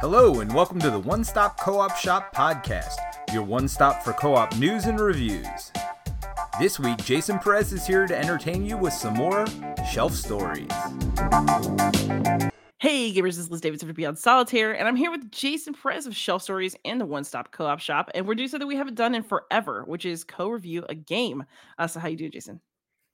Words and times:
Hello, 0.00 0.38
and 0.38 0.54
welcome 0.54 0.78
to 0.78 0.90
the 0.90 0.98
One 1.00 1.24
Stop 1.24 1.58
Co 1.58 1.80
op 1.80 1.96
Shop 1.96 2.32
podcast, 2.32 2.98
your 3.32 3.42
one 3.42 3.66
stop 3.66 4.04
for 4.04 4.12
co 4.12 4.36
op 4.36 4.56
news 4.56 4.84
and 4.84 5.00
reviews. 5.00 5.72
This 6.60 6.78
week, 6.78 6.98
Jason 6.98 7.40
Perez 7.40 7.72
is 7.72 7.84
here 7.84 8.06
to 8.06 8.16
entertain 8.16 8.64
you 8.64 8.76
with 8.76 8.92
some 8.92 9.14
more 9.14 9.44
shelf 9.90 10.14
stories. 10.14 10.70
Hey 12.78 13.12
gamers, 13.12 13.34
this 13.34 13.38
is 13.38 13.50
Liz 13.50 13.60
Davidson 13.60 13.88
for 13.88 13.92
Beyond 13.92 14.16
Solitaire, 14.16 14.78
and 14.78 14.86
I'm 14.86 14.94
here 14.94 15.10
with 15.10 15.32
Jason 15.32 15.74
Perez 15.74 16.06
of 16.06 16.14
Shelf 16.14 16.42
Stories 16.42 16.76
and 16.84 17.00
the 17.00 17.06
One 17.06 17.24
Stop 17.24 17.50
Co-op 17.50 17.80
Shop, 17.80 18.08
and 18.14 18.24
we're 18.24 18.36
doing 18.36 18.48
something 18.48 18.68
we 18.68 18.76
haven't 18.76 18.94
done 18.94 19.16
in 19.16 19.24
forever, 19.24 19.82
which 19.84 20.04
is 20.04 20.22
co-review 20.22 20.86
a 20.88 20.94
game. 20.94 21.42
Uh, 21.76 21.88
so 21.88 21.98
how 21.98 22.06
you 22.06 22.16
doing, 22.16 22.30
Jason? 22.30 22.60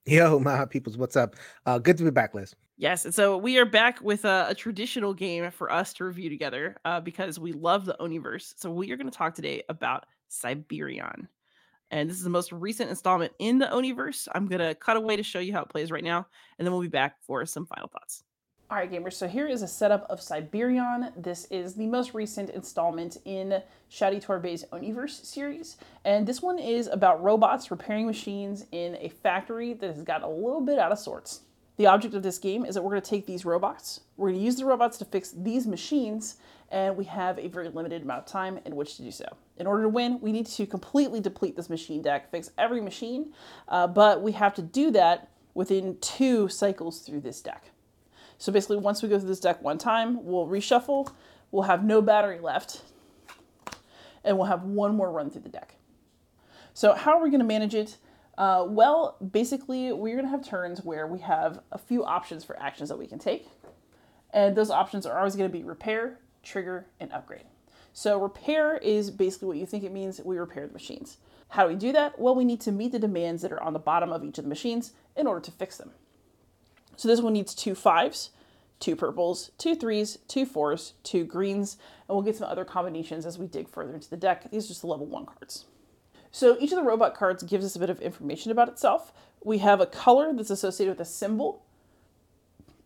Yo, 0.05 0.37
my 0.37 0.65
peoples, 0.65 0.99
what's 0.99 1.15
up? 1.15 1.35
Uh, 1.65 1.79
good 1.79 1.97
to 1.97 2.03
be 2.03 2.11
back, 2.11 2.35
Liz. 2.35 2.53
Yes, 2.77 3.05
and 3.05 3.13
so 3.13 3.37
we 3.37 3.57
are 3.57 3.65
back 3.65 4.01
with 4.01 4.25
a, 4.25 4.47
a 4.49 4.55
traditional 4.55 5.13
game 5.13 5.49
for 5.51 5.71
us 5.71 5.93
to 5.93 6.03
review 6.03 6.29
together 6.29 6.75
uh, 6.83 6.99
because 6.99 7.39
we 7.39 7.53
love 7.53 7.85
the 7.85 7.95
Oniverse. 8.01 8.53
So 8.57 8.69
we 8.69 8.91
are 8.91 8.97
going 8.97 9.09
to 9.09 9.17
talk 9.17 9.33
today 9.33 9.63
about 9.69 10.05
Cyberion, 10.29 11.27
and 11.91 12.09
this 12.09 12.17
is 12.17 12.23
the 12.23 12.29
most 12.29 12.51
recent 12.51 12.89
installment 12.89 13.31
in 13.39 13.59
the 13.59 13.67
Oniverse. 13.67 14.27
I'm 14.35 14.47
going 14.47 14.59
to 14.59 14.75
cut 14.75 14.97
away 14.97 15.15
to 15.15 15.23
show 15.23 15.39
you 15.39 15.53
how 15.53 15.61
it 15.61 15.69
plays 15.69 15.89
right 15.89 16.03
now, 16.03 16.27
and 16.59 16.65
then 16.65 16.73
we'll 16.73 16.81
be 16.81 16.89
back 16.89 17.15
for 17.25 17.45
some 17.45 17.65
final 17.65 17.87
thoughts. 17.87 18.25
All 18.69 18.77
right, 18.77 18.91
gamers, 18.91 19.13
so 19.13 19.27
here 19.27 19.47
is 19.47 19.61
a 19.61 19.67
setup 19.69 20.05
of 20.09 20.19
Cyberion. 20.19 21.13
This 21.15 21.45
is 21.51 21.75
the 21.75 21.85
most 21.85 22.13
recent 22.13 22.49
installment 22.49 23.17
in 23.23 23.61
Shadi 23.89 24.21
Torbey's 24.21 24.65
Oniverse 24.73 25.23
series. 25.23 25.77
And 26.03 26.27
this 26.27 26.41
one 26.41 26.59
is 26.59 26.87
about 26.87 27.23
robots 27.23 27.71
repairing 27.71 28.07
machines 28.07 28.65
in 28.71 28.97
a 28.99 29.09
factory 29.09 29.73
that 29.73 29.95
has 29.95 30.01
got 30.01 30.23
a 30.23 30.27
little 30.27 30.61
bit 30.61 30.79
out 30.79 30.91
of 30.91 30.97
sorts. 30.99 31.41
The 31.77 31.87
object 31.87 32.13
of 32.13 32.23
this 32.23 32.37
game 32.37 32.65
is 32.65 32.75
that 32.75 32.81
we're 32.81 32.91
going 32.91 33.01
to 33.01 33.09
take 33.09 33.25
these 33.25 33.43
robots, 33.43 34.01
we're 34.17 34.29
going 34.29 34.39
to 34.39 34.45
use 34.45 34.55
the 34.55 34.65
robots 34.65 34.97
to 34.99 35.05
fix 35.05 35.31
these 35.31 35.67
machines, 35.67 36.37
and 36.71 36.95
we 36.95 37.05
have 37.05 37.37
a 37.37 37.47
very 37.47 37.69
limited 37.69 38.01
amount 38.01 38.19
of 38.19 38.25
time 38.25 38.59
in 38.65 38.75
which 38.75 38.95
to 38.97 39.03
do 39.03 39.11
so. 39.11 39.25
In 39.57 39.67
order 39.67 39.83
to 39.83 39.89
win, 39.89 40.19
we 40.21 40.31
need 40.31 40.45
to 40.47 40.65
completely 40.65 41.19
deplete 41.19 41.55
this 41.55 41.69
machine 41.69 42.01
deck, 42.01 42.31
fix 42.31 42.51
every 42.57 42.81
machine, 42.81 43.33
uh, 43.67 43.87
but 43.87 44.21
we 44.21 44.31
have 44.31 44.53
to 44.55 44.61
do 44.61 44.89
that 44.91 45.29
within 45.53 45.97
two 46.01 46.47
cycles 46.47 46.99
through 46.99 47.21
this 47.21 47.41
deck. 47.41 47.71
So 48.37 48.51
basically, 48.51 48.77
once 48.77 49.01
we 49.01 49.09
go 49.09 49.19
through 49.19 49.29
this 49.29 49.39
deck 49.39 49.61
one 49.61 49.77
time, 49.77 50.25
we'll 50.25 50.47
reshuffle, 50.47 51.11
we'll 51.51 51.63
have 51.63 51.83
no 51.83 52.01
battery 52.01 52.39
left, 52.39 52.81
and 54.23 54.37
we'll 54.37 54.47
have 54.47 54.63
one 54.63 54.95
more 54.95 55.11
run 55.11 55.29
through 55.29 55.41
the 55.41 55.49
deck. 55.49 55.75
So 56.73 56.93
how 56.93 57.17
are 57.17 57.23
we 57.23 57.29
going 57.29 57.39
to 57.39 57.45
manage 57.45 57.75
it? 57.75 57.97
Uh, 58.37 58.65
well, 58.67 59.17
basically, 59.31 59.91
we're 59.93 60.15
going 60.15 60.25
to 60.25 60.31
have 60.31 60.45
turns 60.45 60.83
where 60.83 61.07
we 61.07 61.19
have 61.19 61.59
a 61.71 61.77
few 61.77 62.03
options 62.03 62.43
for 62.43 62.59
actions 62.59 62.89
that 62.89 62.97
we 62.97 63.07
can 63.07 63.19
take. 63.19 63.47
And 64.33 64.55
those 64.55 64.69
options 64.69 65.05
are 65.05 65.17
always 65.17 65.35
going 65.35 65.49
to 65.49 65.57
be 65.57 65.63
repair, 65.63 66.19
trigger, 66.43 66.87
and 66.99 67.11
upgrade. 67.13 67.45
So 67.93 68.19
repair 68.19 68.77
is 68.77 69.09
basically 69.09 69.47
what 69.47 69.57
you 69.57 69.65
think 69.65 69.85
it 69.85 69.93
means 69.93 70.19
we 70.21 70.37
repair 70.37 70.67
the 70.67 70.73
machines. 70.73 71.17
How 71.49 71.63
do 71.63 71.69
we 71.69 71.79
do 71.79 71.93
that? 71.93 72.19
Well, 72.19 72.35
we 72.35 72.43
need 72.43 72.59
to 72.61 72.71
meet 72.73 72.91
the 72.91 72.99
demands 72.99 73.41
that 73.41 73.53
are 73.53 73.63
on 73.63 73.71
the 73.71 73.79
bottom 73.79 74.11
of 74.11 74.25
each 74.25 74.37
of 74.37 74.43
the 74.43 74.49
machines 74.49 74.91
in 75.15 75.27
order 75.27 75.39
to 75.39 75.51
fix 75.51 75.77
them. 75.77 75.91
So 76.97 77.07
this 77.07 77.21
one 77.21 77.31
needs 77.31 77.55
two 77.55 77.75
fives, 77.75 78.31
two 78.81 78.97
purples, 78.97 79.51
two 79.57 79.75
threes, 79.75 80.17
two 80.27 80.45
fours, 80.45 80.93
two 81.03 81.23
greens, 81.23 81.77
and 82.07 82.15
we'll 82.15 82.23
get 82.23 82.35
some 82.35 82.49
other 82.49 82.65
combinations 82.65 83.25
as 83.25 83.39
we 83.39 83.47
dig 83.47 83.69
further 83.69 83.93
into 83.93 84.09
the 84.09 84.17
deck. 84.17 84.51
These 84.51 84.65
are 84.65 84.69
just 84.69 84.81
the 84.81 84.87
level 84.87 85.05
one 85.05 85.25
cards. 85.25 85.65
So 86.35 86.57
each 86.59 86.73
of 86.73 86.75
the 86.75 86.83
robot 86.83 87.15
cards 87.15 87.43
gives 87.43 87.63
us 87.63 87.77
a 87.77 87.79
bit 87.79 87.89
of 87.89 88.01
information 88.01 88.51
about 88.51 88.67
itself. 88.67 89.13
We 89.41 89.59
have 89.59 89.79
a 89.79 89.85
color 89.85 90.33
that's 90.33 90.49
associated 90.49 90.97
with 90.97 91.07
a 91.07 91.09
symbol. 91.09 91.63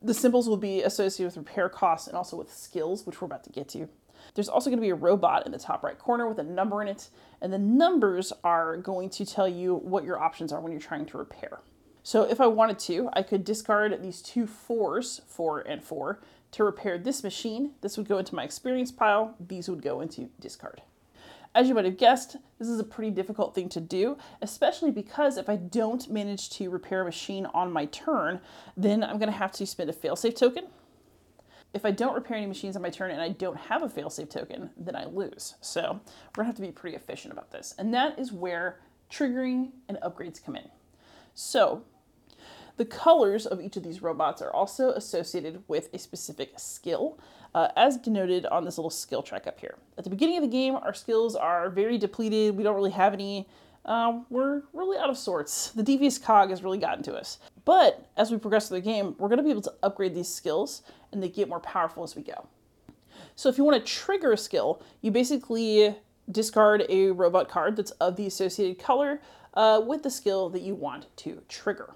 The 0.03 0.13
symbols 0.13 0.47
will 0.47 0.55
be 0.55 0.83
associated 0.83 1.35
with 1.35 1.47
repair 1.47 1.67
costs 1.67 2.07
and 2.07 2.15
also 2.15 2.37
with 2.37 2.53
skills, 2.53 3.07
which 3.07 3.19
we're 3.19 3.25
about 3.25 3.43
to 3.45 3.49
get 3.49 3.67
to. 3.69 3.89
There's 4.35 4.49
also 4.49 4.69
going 4.69 4.77
to 4.77 4.85
be 4.85 4.91
a 4.91 4.95
robot 4.95 5.47
in 5.47 5.51
the 5.51 5.57
top 5.57 5.83
right 5.83 5.97
corner 5.97 6.29
with 6.29 6.37
a 6.37 6.43
number 6.43 6.79
in 6.83 6.87
it, 6.87 7.09
and 7.41 7.51
the 7.51 7.57
numbers 7.57 8.31
are 8.43 8.77
going 8.77 9.09
to 9.09 9.25
tell 9.25 9.47
you 9.47 9.77
what 9.77 10.03
your 10.03 10.19
options 10.19 10.53
are 10.53 10.61
when 10.61 10.71
you're 10.71 10.79
trying 10.79 11.07
to 11.07 11.17
repair. 11.17 11.61
So 12.03 12.29
if 12.29 12.39
I 12.39 12.45
wanted 12.45 12.77
to, 12.81 13.09
I 13.13 13.23
could 13.23 13.43
discard 13.43 13.99
these 14.03 14.21
two 14.21 14.45
fours, 14.45 15.21
four 15.27 15.61
and 15.61 15.83
four, 15.83 16.21
to 16.51 16.63
repair 16.63 16.99
this 16.99 17.23
machine. 17.23 17.71
This 17.81 17.97
would 17.97 18.07
go 18.07 18.19
into 18.19 18.35
my 18.35 18.43
experience 18.43 18.91
pile. 18.91 19.33
These 19.39 19.67
would 19.69 19.81
go 19.81 20.01
into 20.01 20.29
discard. 20.39 20.83
As 21.55 21.67
you 21.67 21.73
might 21.73 21.85
have 21.85 21.97
guessed, 21.97 22.37
this 22.59 22.67
is 22.67 22.79
a 22.79 22.83
pretty 22.83 23.09
difficult 23.09 23.55
thing 23.55 23.69
to 23.69 23.81
do, 23.81 24.17
especially 24.41 24.91
because 24.91 25.37
if 25.37 25.49
I 25.49 25.55
don't 25.55 26.09
manage 26.09 26.51
to 26.51 26.69
repair 26.69 27.01
a 27.01 27.05
machine 27.05 27.47
on 27.47 27.73
my 27.73 27.85
turn, 27.85 28.39
then 28.77 29.03
I'm 29.03 29.17
going 29.17 29.31
to 29.31 29.37
have 29.37 29.51
to 29.53 29.65
spend 29.65 29.89
a 29.89 29.93
failsafe 29.93 30.35
token. 30.35 30.67
If 31.73 31.85
I 31.85 31.91
don't 31.91 32.15
repair 32.15 32.37
any 32.37 32.45
machines 32.45 32.75
on 32.75 32.81
my 32.81 32.89
turn 32.89 33.11
and 33.11 33.21
I 33.21 33.29
don't 33.29 33.57
have 33.57 33.83
a 33.83 33.87
failsafe 33.87 34.29
token, 34.29 34.69
then 34.77 34.95
I 34.95 35.05
lose. 35.05 35.55
So 35.61 35.81
we're 35.81 36.43
going 36.43 36.45
to 36.45 36.45
have 36.45 36.55
to 36.55 36.61
be 36.61 36.71
pretty 36.71 36.95
efficient 36.95 37.33
about 37.33 37.51
this. 37.51 37.73
And 37.77 37.93
that 37.93 38.17
is 38.19 38.31
where 38.31 38.79
triggering 39.11 39.71
and 39.87 39.97
upgrades 40.03 40.43
come 40.43 40.55
in. 40.55 40.69
So 41.33 41.83
the 42.77 42.85
colors 42.85 43.45
of 43.45 43.59
each 43.59 43.75
of 43.75 43.83
these 43.83 44.01
robots 44.01 44.41
are 44.41 44.53
also 44.53 44.91
associated 44.91 45.63
with 45.67 45.93
a 45.93 45.99
specific 45.99 46.57
skill, 46.57 47.19
uh, 47.55 47.69
as 47.75 47.97
denoted 47.97 48.45
on 48.47 48.63
this 48.63 48.77
little 48.77 48.89
skill 48.89 49.21
track 49.21 49.47
up 49.47 49.59
here. 49.59 49.75
At 49.97 50.03
the 50.03 50.09
beginning 50.09 50.37
of 50.37 50.43
the 50.43 50.49
game, 50.49 50.75
our 50.75 50.93
skills 50.93 51.35
are 51.35 51.69
very 51.69 51.97
depleted. 51.97 52.55
We 52.55 52.63
don't 52.63 52.75
really 52.75 52.91
have 52.91 53.13
any. 53.13 53.47
Um, 53.85 54.25
we're 54.29 54.63
really 54.73 54.97
out 54.97 55.09
of 55.09 55.17
sorts. 55.17 55.71
The 55.71 55.83
devious 55.83 56.17
cog 56.17 56.49
has 56.49 56.63
really 56.63 56.77
gotten 56.77 57.03
to 57.03 57.15
us. 57.15 57.39
But 57.65 58.07
as 58.17 58.31
we 58.31 58.37
progress 58.37 58.67
through 58.67 58.81
the 58.81 58.85
game, 58.85 59.15
we're 59.17 59.29
going 59.29 59.37
to 59.37 59.43
be 59.43 59.51
able 59.51 59.61
to 59.63 59.73
upgrade 59.81 60.13
these 60.13 60.27
skills 60.27 60.83
and 61.11 61.23
they 61.23 61.29
get 61.29 61.47
more 61.47 61.59
powerful 61.59 62.03
as 62.03 62.15
we 62.15 62.21
go. 62.21 62.47
So 63.35 63.49
if 63.49 63.57
you 63.57 63.63
want 63.63 63.83
to 63.83 63.91
trigger 63.91 64.33
a 64.33 64.37
skill, 64.37 64.81
you 65.01 65.11
basically 65.11 65.95
discard 66.29 66.85
a 66.89 67.11
robot 67.11 67.49
card 67.49 67.75
that's 67.77 67.91
of 67.91 68.15
the 68.15 68.27
associated 68.27 68.83
color 68.83 69.21
uh, 69.55 69.81
with 69.85 70.03
the 70.03 70.11
skill 70.11 70.49
that 70.49 70.61
you 70.61 70.75
want 70.75 71.07
to 71.17 71.41
trigger 71.47 71.93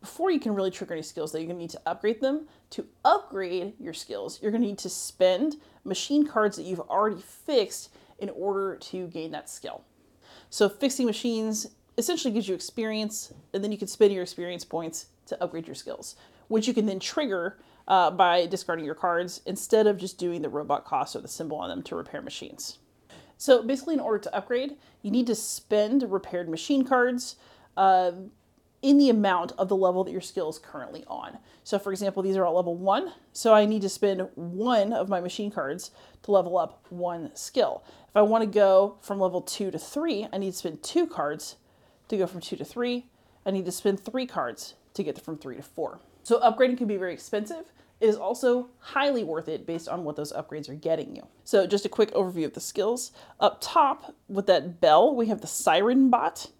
before 0.00 0.30
you 0.30 0.40
can 0.40 0.54
really 0.54 0.70
trigger 0.70 0.94
any 0.94 1.02
skills, 1.02 1.32
though, 1.32 1.38
you're 1.38 1.46
going 1.46 1.58
to 1.58 1.62
need 1.62 1.70
to 1.70 1.80
upgrade 1.86 2.20
them. 2.20 2.46
To 2.70 2.86
upgrade 3.04 3.74
your 3.80 3.92
skills, 3.92 4.40
you're 4.40 4.52
going 4.52 4.62
to 4.62 4.68
need 4.68 4.78
to 4.78 4.88
spend 4.88 5.56
machine 5.84 6.26
cards 6.26 6.56
that 6.56 6.62
you've 6.62 6.80
already 6.80 7.20
fixed 7.20 7.90
in 8.18 8.28
order 8.30 8.76
to 8.76 9.08
gain 9.08 9.32
that 9.32 9.48
skill. 9.48 9.82
So, 10.50 10.68
fixing 10.68 11.06
machines 11.06 11.68
essentially 11.98 12.32
gives 12.32 12.48
you 12.48 12.54
experience, 12.54 13.32
and 13.52 13.62
then 13.62 13.72
you 13.72 13.78
can 13.78 13.88
spend 13.88 14.12
your 14.12 14.22
experience 14.22 14.64
points 14.64 15.06
to 15.26 15.42
upgrade 15.42 15.66
your 15.66 15.74
skills, 15.74 16.16
which 16.48 16.68
you 16.68 16.74
can 16.74 16.86
then 16.86 17.00
trigger 17.00 17.58
uh, 17.88 18.10
by 18.10 18.46
discarding 18.46 18.84
your 18.84 18.94
cards 18.94 19.40
instead 19.46 19.86
of 19.86 19.96
just 19.96 20.18
doing 20.18 20.42
the 20.42 20.48
robot 20.48 20.84
cost 20.84 21.16
or 21.16 21.20
the 21.20 21.28
symbol 21.28 21.58
on 21.58 21.68
them 21.68 21.82
to 21.82 21.96
repair 21.96 22.22
machines. 22.22 22.78
So, 23.36 23.62
basically, 23.62 23.94
in 23.94 24.00
order 24.00 24.18
to 24.18 24.34
upgrade, 24.34 24.76
you 25.02 25.10
need 25.10 25.26
to 25.26 25.34
spend 25.34 26.04
repaired 26.10 26.48
machine 26.48 26.84
cards. 26.84 27.36
Uh, 27.76 28.12
in 28.82 28.98
the 28.98 29.10
amount 29.10 29.52
of 29.58 29.68
the 29.68 29.76
level 29.76 30.04
that 30.04 30.12
your 30.12 30.20
skill 30.20 30.48
is 30.48 30.58
currently 30.58 31.04
on. 31.06 31.38
So 31.64 31.78
for 31.78 31.92
example, 31.92 32.22
these 32.22 32.36
are 32.36 32.46
all 32.46 32.56
level 32.56 32.76
one, 32.76 33.12
so 33.32 33.52
I 33.52 33.66
need 33.66 33.82
to 33.82 33.88
spend 33.88 34.28
one 34.34 34.92
of 34.92 35.08
my 35.08 35.20
machine 35.20 35.50
cards 35.50 35.90
to 36.22 36.30
level 36.30 36.56
up 36.56 36.86
one 36.88 37.30
skill. 37.34 37.84
If 38.08 38.16
I 38.16 38.22
want 38.22 38.42
to 38.42 38.46
go 38.46 38.96
from 39.00 39.20
level 39.20 39.42
two 39.42 39.70
to 39.70 39.78
three, 39.78 40.26
I 40.32 40.38
need 40.38 40.52
to 40.52 40.56
spend 40.56 40.82
two 40.82 41.06
cards 41.06 41.56
to 42.08 42.16
go 42.16 42.26
from 42.26 42.40
two 42.40 42.56
to 42.56 42.64
three. 42.64 43.06
I 43.44 43.50
need 43.50 43.66
to 43.66 43.72
spend 43.72 44.00
three 44.00 44.26
cards 44.26 44.74
to 44.94 45.02
get 45.02 45.20
from 45.20 45.38
three 45.38 45.56
to 45.56 45.62
four. 45.62 46.00
So 46.22 46.40
upgrading 46.40 46.78
can 46.78 46.86
be 46.86 46.96
very 46.96 47.12
expensive. 47.12 47.66
It 48.00 48.08
is 48.08 48.16
also 48.16 48.70
highly 48.78 49.24
worth 49.24 49.48
it 49.48 49.66
based 49.66 49.88
on 49.88 50.04
what 50.04 50.16
those 50.16 50.32
upgrades 50.32 50.70
are 50.70 50.74
getting 50.74 51.14
you. 51.14 51.26
So 51.44 51.66
just 51.66 51.84
a 51.84 51.90
quick 51.90 52.12
overview 52.12 52.46
of 52.46 52.54
the 52.54 52.60
skills. 52.60 53.12
Up 53.38 53.58
top 53.60 54.16
with 54.26 54.46
that 54.46 54.80
bell, 54.80 55.14
we 55.14 55.26
have 55.26 55.42
the 55.42 55.46
Siren 55.46 56.08
Bot. 56.08 56.50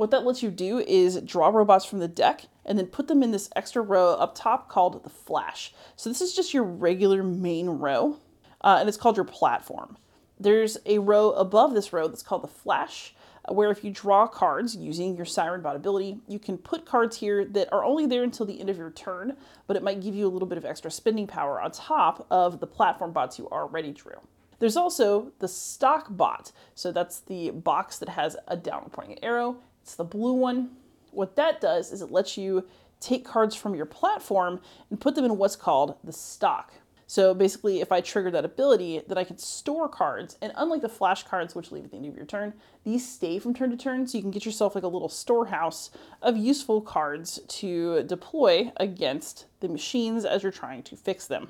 What 0.00 0.12
that 0.12 0.24
lets 0.24 0.42
you 0.42 0.50
do 0.50 0.78
is 0.78 1.20
draw 1.20 1.48
robots 1.48 1.84
from 1.84 1.98
the 1.98 2.08
deck 2.08 2.46
and 2.64 2.78
then 2.78 2.86
put 2.86 3.06
them 3.06 3.22
in 3.22 3.32
this 3.32 3.50
extra 3.54 3.82
row 3.82 4.14
up 4.14 4.34
top 4.34 4.66
called 4.66 5.04
the 5.04 5.10
flash. 5.10 5.74
So 5.94 6.08
this 6.08 6.22
is 6.22 6.32
just 6.32 6.54
your 6.54 6.64
regular 6.64 7.22
main 7.22 7.68
row, 7.68 8.16
uh, 8.62 8.78
and 8.80 8.88
it's 8.88 8.96
called 8.96 9.16
your 9.16 9.26
platform. 9.26 9.98
There's 10.38 10.78
a 10.86 11.00
row 11.00 11.32
above 11.32 11.74
this 11.74 11.92
row 11.92 12.08
that's 12.08 12.22
called 12.22 12.42
the 12.42 12.48
flash, 12.48 13.14
uh, 13.44 13.52
where 13.52 13.70
if 13.70 13.84
you 13.84 13.90
draw 13.90 14.26
cards 14.26 14.74
using 14.74 15.16
your 15.16 15.26
Siren 15.26 15.60
Bot 15.60 15.76
ability, 15.76 16.16
you 16.26 16.38
can 16.38 16.56
put 16.56 16.86
cards 16.86 17.18
here 17.18 17.44
that 17.44 17.70
are 17.70 17.84
only 17.84 18.06
there 18.06 18.22
until 18.22 18.46
the 18.46 18.58
end 18.58 18.70
of 18.70 18.78
your 18.78 18.92
turn, 18.92 19.36
but 19.66 19.76
it 19.76 19.82
might 19.82 20.00
give 20.00 20.14
you 20.14 20.26
a 20.26 20.32
little 20.32 20.48
bit 20.48 20.56
of 20.56 20.64
extra 20.64 20.90
spending 20.90 21.26
power 21.26 21.60
on 21.60 21.72
top 21.72 22.26
of 22.30 22.58
the 22.58 22.66
platform 22.66 23.12
bots 23.12 23.38
you 23.38 23.46
already 23.48 23.92
drew. 23.92 24.16
There's 24.60 24.76
also 24.76 25.32
the 25.40 25.48
stock 25.48 26.06
bot. 26.08 26.52
So 26.74 26.90
that's 26.90 27.20
the 27.20 27.50
box 27.50 27.98
that 27.98 28.10
has 28.10 28.36
a 28.48 28.56
downward 28.56 28.92
pointing 28.92 29.22
arrow 29.22 29.58
it's 29.82 29.94
the 29.94 30.04
blue 30.04 30.34
one. 30.34 30.70
What 31.10 31.36
that 31.36 31.60
does 31.60 31.92
is 31.92 32.02
it 32.02 32.12
lets 32.12 32.36
you 32.36 32.66
take 33.00 33.24
cards 33.24 33.54
from 33.54 33.74
your 33.74 33.86
platform 33.86 34.60
and 34.90 35.00
put 35.00 35.14
them 35.14 35.24
in 35.24 35.38
what's 35.38 35.56
called 35.56 35.96
the 36.04 36.12
stock. 36.12 36.72
So 37.06 37.34
basically, 37.34 37.80
if 37.80 37.90
I 37.90 38.00
trigger 38.00 38.30
that 38.30 38.44
ability, 38.44 39.02
then 39.08 39.18
I 39.18 39.24
can 39.24 39.36
store 39.36 39.88
cards. 39.88 40.38
And 40.40 40.52
unlike 40.54 40.80
the 40.80 40.88
flash 40.88 41.24
cards, 41.24 41.56
which 41.56 41.72
leave 41.72 41.84
at 41.84 41.90
the 41.90 41.96
end 41.96 42.06
of 42.06 42.14
your 42.14 42.24
turn, 42.24 42.54
these 42.84 43.04
stay 43.08 43.40
from 43.40 43.52
turn 43.52 43.70
to 43.70 43.76
turn. 43.76 44.06
So 44.06 44.16
you 44.16 44.22
can 44.22 44.30
get 44.30 44.44
yourself 44.44 44.76
like 44.76 44.84
a 44.84 44.88
little 44.88 45.08
storehouse 45.08 45.90
of 46.22 46.36
useful 46.36 46.80
cards 46.80 47.40
to 47.48 48.04
deploy 48.04 48.70
against 48.76 49.46
the 49.58 49.68
machines 49.68 50.24
as 50.24 50.44
you're 50.44 50.52
trying 50.52 50.84
to 50.84 50.94
fix 50.94 51.26
them. 51.26 51.48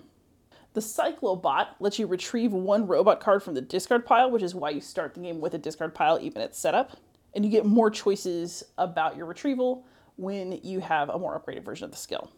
The 0.73 0.81
Cyclobot 0.81 1.67
lets 1.79 1.99
you 1.99 2.06
retrieve 2.06 2.53
one 2.53 2.87
robot 2.87 3.21
card 3.21 3.43
from 3.43 3.53
the 3.53 3.61
discard 3.61 4.06
pile, 4.06 4.31
which 4.31 4.43
is 4.43 4.55
why 4.55 4.71
you 4.71 4.81
start 4.81 5.12
the 5.12 5.21
game 5.21 5.43
with 5.43 5.53
a 5.53 5.59
discard 5.59 5.94
pile 5.94 6.19
even 6.23 6.41
at 6.41 6.56
setup. 6.56 6.97
And 7.35 7.44
you 7.44 7.50
get 7.50 7.65
more 7.65 7.91
choices 7.91 8.65
about 8.77 9.17
your 9.17 9.27
retrieval 9.27 9.87
when 10.17 10.61
you 10.62 10.81
have 10.81 11.09
a 11.09 11.19
more 11.19 11.41
upgraded 11.41 11.65
version 11.65 11.85
of 11.85 11.91
the 11.91 11.97
skill. 11.97 12.31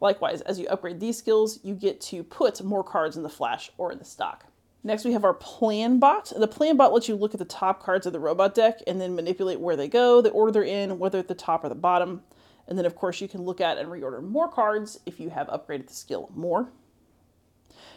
Likewise, 0.00 0.40
as 0.42 0.58
you 0.58 0.66
upgrade 0.68 1.00
these 1.00 1.16
skills, 1.16 1.58
you 1.62 1.74
get 1.74 2.00
to 2.00 2.22
put 2.22 2.62
more 2.62 2.84
cards 2.84 3.16
in 3.16 3.22
the 3.22 3.28
flash 3.28 3.70
or 3.78 3.92
in 3.92 3.98
the 3.98 4.04
stock. 4.04 4.44
Next, 4.84 5.04
we 5.04 5.12
have 5.12 5.24
our 5.24 5.34
plan 5.34 5.98
bot. 6.00 6.32
The 6.36 6.48
plan 6.48 6.76
bot 6.76 6.92
lets 6.92 7.08
you 7.08 7.14
look 7.14 7.34
at 7.34 7.38
the 7.38 7.44
top 7.44 7.82
cards 7.82 8.04
of 8.04 8.12
the 8.12 8.18
robot 8.18 8.54
deck 8.54 8.80
and 8.86 9.00
then 9.00 9.14
manipulate 9.14 9.60
where 9.60 9.76
they 9.76 9.88
go, 9.88 10.20
the 10.20 10.30
order 10.30 10.50
they're 10.50 10.64
in, 10.64 10.98
whether 10.98 11.18
at 11.18 11.28
the 11.28 11.34
top 11.34 11.64
or 11.64 11.68
the 11.68 11.74
bottom. 11.76 12.22
And 12.66 12.76
then, 12.76 12.84
of 12.84 12.96
course, 12.96 13.20
you 13.20 13.28
can 13.28 13.42
look 13.42 13.60
at 13.60 13.78
and 13.78 13.88
reorder 13.88 14.22
more 14.22 14.48
cards 14.48 14.98
if 15.06 15.20
you 15.20 15.30
have 15.30 15.46
upgraded 15.48 15.86
the 15.88 15.94
skill 15.94 16.30
more. 16.34 16.70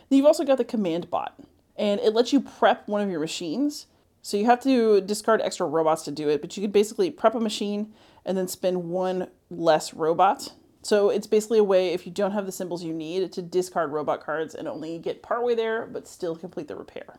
Then 0.10 0.18
you've 0.18 0.26
also 0.28 0.44
got 0.44 0.58
the 0.60 0.64
command 0.64 1.10
bot, 1.10 1.36
and 1.76 2.00
it 2.00 2.14
lets 2.14 2.32
you 2.32 2.40
prep 2.40 2.88
one 2.88 3.02
of 3.02 3.10
your 3.10 3.20
machines. 3.20 3.88
So 4.26 4.38
you 4.38 4.46
have 4.46 4.62
to 4.64 5.02
discard 5.02 5.42
extra 5.42 5.68
robots 5.68 6.02
to 6.04 6.12
do 6.12 6.30
it, 6.30 6.42
but 6.42 6.58
you 6.58 6.62
can 6.62 6.72
basically 6.72 7.12
prep 7.12 7.36
a 7.36 7.40
machine 7.40 7.94
and 8.26 8.38
then 8.38 8.48
spend 8.48 8.86
one 8.86 9.28
less 9.50 9.94
robot 9.94 10.52
so 10.86 11.10
it's 11.10 11.26
basically 11.26 11.58
a 11.58 11.64
way, 11.64 11.94
if 11.94 12.06
you 12.06 12.12
don't 12.12 12.34
have 12.34 12.46
the 12.46 12.52
symbols 12.52 12.84
you 12.84 12.94
need, 12.94 13.32
to 13.32 13.42
discard 13.42 13.92
robot 13.92 14.24
cards 14.24 14.54
and 14.54 14.68
only 14.68 15.00
get 15.00 15.24
partway 15.24 15.56
there, 15.56 15.88
but 15.88 16.08
still 16.08 16.36
complete 16.36 16.68
the 16.68 16.76
repair. 16.76 17.18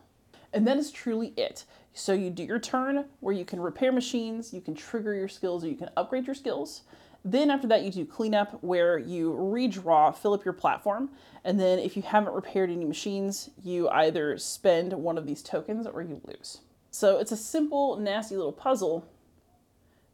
And 0.53 0.65
that 0.65 0.77
is 0.77 0.89
truly 0.89 1.33
it. 1.35 1.65
So 1.93 2.13
you 2.13 2.29
do 2.29 2.43
your 2.43 2.59
turn 2.59 3.03
where 3.19 3.35
you 3.35 3.43
can 3.43 3.59
repair 3.59 3.91
machines, 3.91 4.53
you 4.53 4.61
can 4.61 4.73
trigger 4.73 5.13
your 5.13 5.27
skills, 5.27 5.65
or 5.65 5.67
you 5.67 5.75
can 5.75 5.89
upgrade 5.97 6.27
your 6.27 6.33
skills. 6.33 6.83
Then 7.25 7.51
after 7.51 7.67
that, 7.67 7.83
you 7.83 7.91
do 7.91 8.05
cleanup 8.05 8.57
where 8.63 8.97
you 8.97 9.33
redraw, 9.33 10.15
fill 10.15 10.33
up 10.33 10.45
your 10.45 10.53
platform, 10.53 11.09
and 11.43 11.59
then 11.59 11.77
if 11.77 11.97
you 11.97 12.03
haven't 12.03 12.31
repaired 12.31 12.69
any 12.69 12.85
machines, 12.85 13.49
you 13.61 13.89
either 13.89 14.37
spend 14.37 14.93
one 14.93 15.17
of 15.17 15.27
these 15.27 15.43
tokens 15.43 15.85
or 15.85 16.01
you 16.01 16.21
lose. 16.23 16.61
So 16.91 17.19
it's 17.19 17.31
a 17.31 17.37
simple, 17.37 17.97
nasty 17.97 18.35
little 18.35 18.51
puzzle 18.51 19.07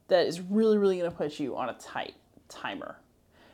that 0.08 0.28
is 0.28 0.42
really, 0.42 0.78
really 0.78 0.98
going 0.98 1.10
to 1.10 1.16
put 1.16 1.40
you 1.40 1.56
on 1.56 1.70
a 1.70 1.74
tight 1.74 2.16
timer. 2.50 2.98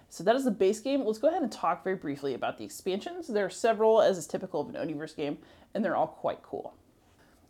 So 0.10 0.24
that 0.24 0.36
is 0.36 0.44
the 0.44 0.52
base 0.52 0.80
game. 0.80 1.06
Let's 1.06 1.20
go 1.20 1.30
ahead 1.30 1.44
and 1.44 1.52
talk 1.52 1.84
very 1.84 1.96
briefly 1.96 2.34
about 2.34 2.58
the 2.58 2.66
expansions. 2.66 3.28
There 3.28 3.46
are 3.46 3.50
several, 3.50 4.02
as 4.02 4.18
is 4.18 4.26
typical 4.26 4.62
of 4.62 4.70
an 4.70 4.76
Oniverse 4.76 5.16
game, 5.16 5.38
and 5.74 5.86
they're 5.86 5.96
all 5.96 6.08
quite 6.08 6.42
cool. 6.42 6.74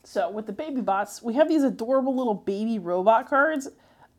So 0.04 0.30
with 0.30 0.46
the 0.46 0.54
baby 0.54 0.82
bots, 0.82 1.22
we 1.22 1.36
have 1.36 1.48
these 1.48 1.64
adorable 1.64 2.16
little 2.16 2.34
baby 2.34 2.78
robot 2.80 3.30
cards. 3.30 3.70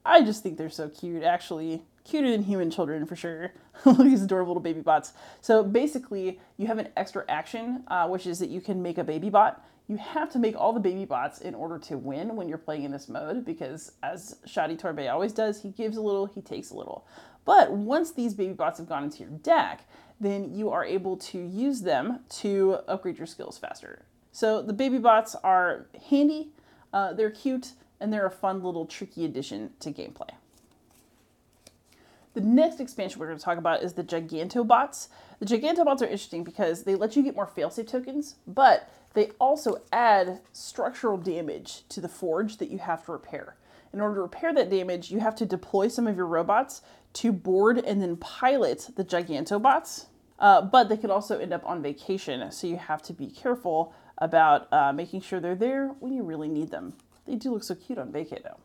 I 0.05 0.23
just 0.23 0.43
think 0.43 0.57
they're 0.57 0.71
so 0.71 0.89
cute, 0.89 1.23
actually. 1.23 1.83
Cuter 2.05 2.31
than 2.31 2.43
human 2.43 2.71
children 2.71 3.05
for 3.05 3.15
sure. 3.15 3.53
Look 3.85 4.01
at 4.01 4.05
these 4.05 4.23
adorable 4.23 4.53
little 4.53 4.63
baby 4.63 4.81
bots. 4.81 5.13
So 5.43 5.63
basically, 5.63 6.41
you 6.57 6.67
have 6.67 6.79
an 6.79 6.89
extra 6.97 7.25
action, 7.29 7.85
uh, 7.89 8.09
which 8.09 8.27
is 8.27 8.39
that 8.39 8.49
you 8.49 8.63
can 8.63 8.83
make 8.83 8.97
a 8.97 9.05
baby 9.05 9.29
bot. 9.29 9.63
You 9.91 9.97
have 9.97 10.31
to 10.35 10.39
make 10.39 10.55
all 10.57 10.73
the 10.73 10.79
baby 10.79 11.05
bots 11.05 11.41
in 11.41 11.53
order 11.53 11.77
to 11.77 11.99
win 11.99 12.37
when 12.37 12.49
you're 12.49 12.59
playing 12.59 12.85
in 12.85 12.93
this 12.93 13.09
mode 13.09 13.45
because, 13.45 13.91
as 14.05 14.37
Shadi 14.47 14.81
Torbey 14.81 15.13
always 15.13 15.33
does, 15.33 15.61
he 15.61 15.71
gives 15.71 15.97
a 15.97 16.01
little, 16.01 16.27
he 16.27 16.41
takes 16.41 16.71
a 16.71 16.77
little. 16.77 17.09
But 17.45 17.73
once 17.73 18.13
these 18.13 18.33
baby 18.33 18.53
bots 18.53 18.79
have 18.79 18.89
gone 18.89 19.03
into 19.03 19.19
your 19.19 19.31
deck, 19.31 19.81
then 20.21 20.55
you 20.55 20.71
are 20.71 20.85
able 20.85 21.17
to 21.17 21.39
use 21.41 21.81
them 21.81 22.21
to 22.37 22.79
upgrade 22.87 23.19
your 23.19 23.27
skills 23.27 23.59
faster. 23.59 24.05
So 24.31 24.63
the 24.63 24.73
baby 24.73 24.99
bots 24.99 25.35
are 25.43 25.89
handy, 26.09 26.51
uh, 26.93 27.15
they're 27.15 27.29
cute, 27.29 27.73
and 27.99 28.13
they're 28.13 28.27
a 28.27 28.31
fun 28.31 28.63
little 28.63 28.87
tricky 28.87 29.25
addition 29.25 29.71
to 29.81 29.91
gameplay. 29.91 30.31
The 32.35 32.43
next 32.43 32.79
expansion 32.79 33.19
we're 33.19 33.27
going 33.27 33.41
to 33.41 33.45
talk 33.45 33.59
about 33.59 33.83
is 33.83 33.95
the 33.95 34.05
Gigantobots. 34.05 35.09
The 35.41 35.47
Gigantobots 35.47 36.01
are 36.01 36.05
interesting 36.05 36.45
because 36.45 36.85
they 36.85 36.95
let 36.95 37.17
you 37.17 37.25
get 37.25 37.35
more 37.35 37.49
failsafe 37.49 37.89
tokens, 37.89 38.37
but 38.47 38.89
they 39.15 39.31
also 39.41 39.83
add 39.93 40.41
structural 40.53 41.17
damage 41.17 41.83
to 41.89 42.01
the 42.01 42.09
forge 42.09 42.59
that 42.59 42.71
you 42.71 42.79
have 42.79 43.05
to 43.07 43.13
repair. 43.13 43.57
In 43.93 44.01
order 44.01 44.17
to 44.17 44.23
repair 44.23 44.55
that 44.55 44.71
damage, 44.71 45.11
you 45.11 45.19
have 45.19 45.35
to 45.37 45.47
deploy 45.47 45.89
some 45.89 46.07
of 46.07 46.17
your 46.17 46.27
robots 46.27 46.83
to 47.15 47.33
board 47.33 47.79
and 47.79 48.01
then 48.01 48.17
pilot 48.17 48.91
the 48.95 49.05
Gigantobots. 49.05 50.07
Uh, 50.39 50.63
but 50.63 50.89
they 50.89 50.97
could 50.97 51.11
also 51.11 51.39
end 51.39 51.53
up 51.53 51.63
on 51.67 51.83
vacation, 51.83 52.51
so 52.51 52.67
you 52.67 52.77
have 52.77 53.03
to 53.03 53.13
be 53.13 53.27
careful 53.27 53.93
about 54.19 54.73
uh, 54.73 54.93
making 54.93 55.21
sure 55.21 55.41
they're 55.41 55.55
there 55.55 55.89
when 56.01 56.13
you 56.13 56.23
really 56.23 56.49
need 56.49 56.71
them. 56.71 56.95
They 57.27 57.35
do 57.35 57.53
look 57.53 57.65
so 57.65 57.75
cute 57.75 57.99
on 57.99 58.13
vacay 58.13 58.43
though. 58.43 58.59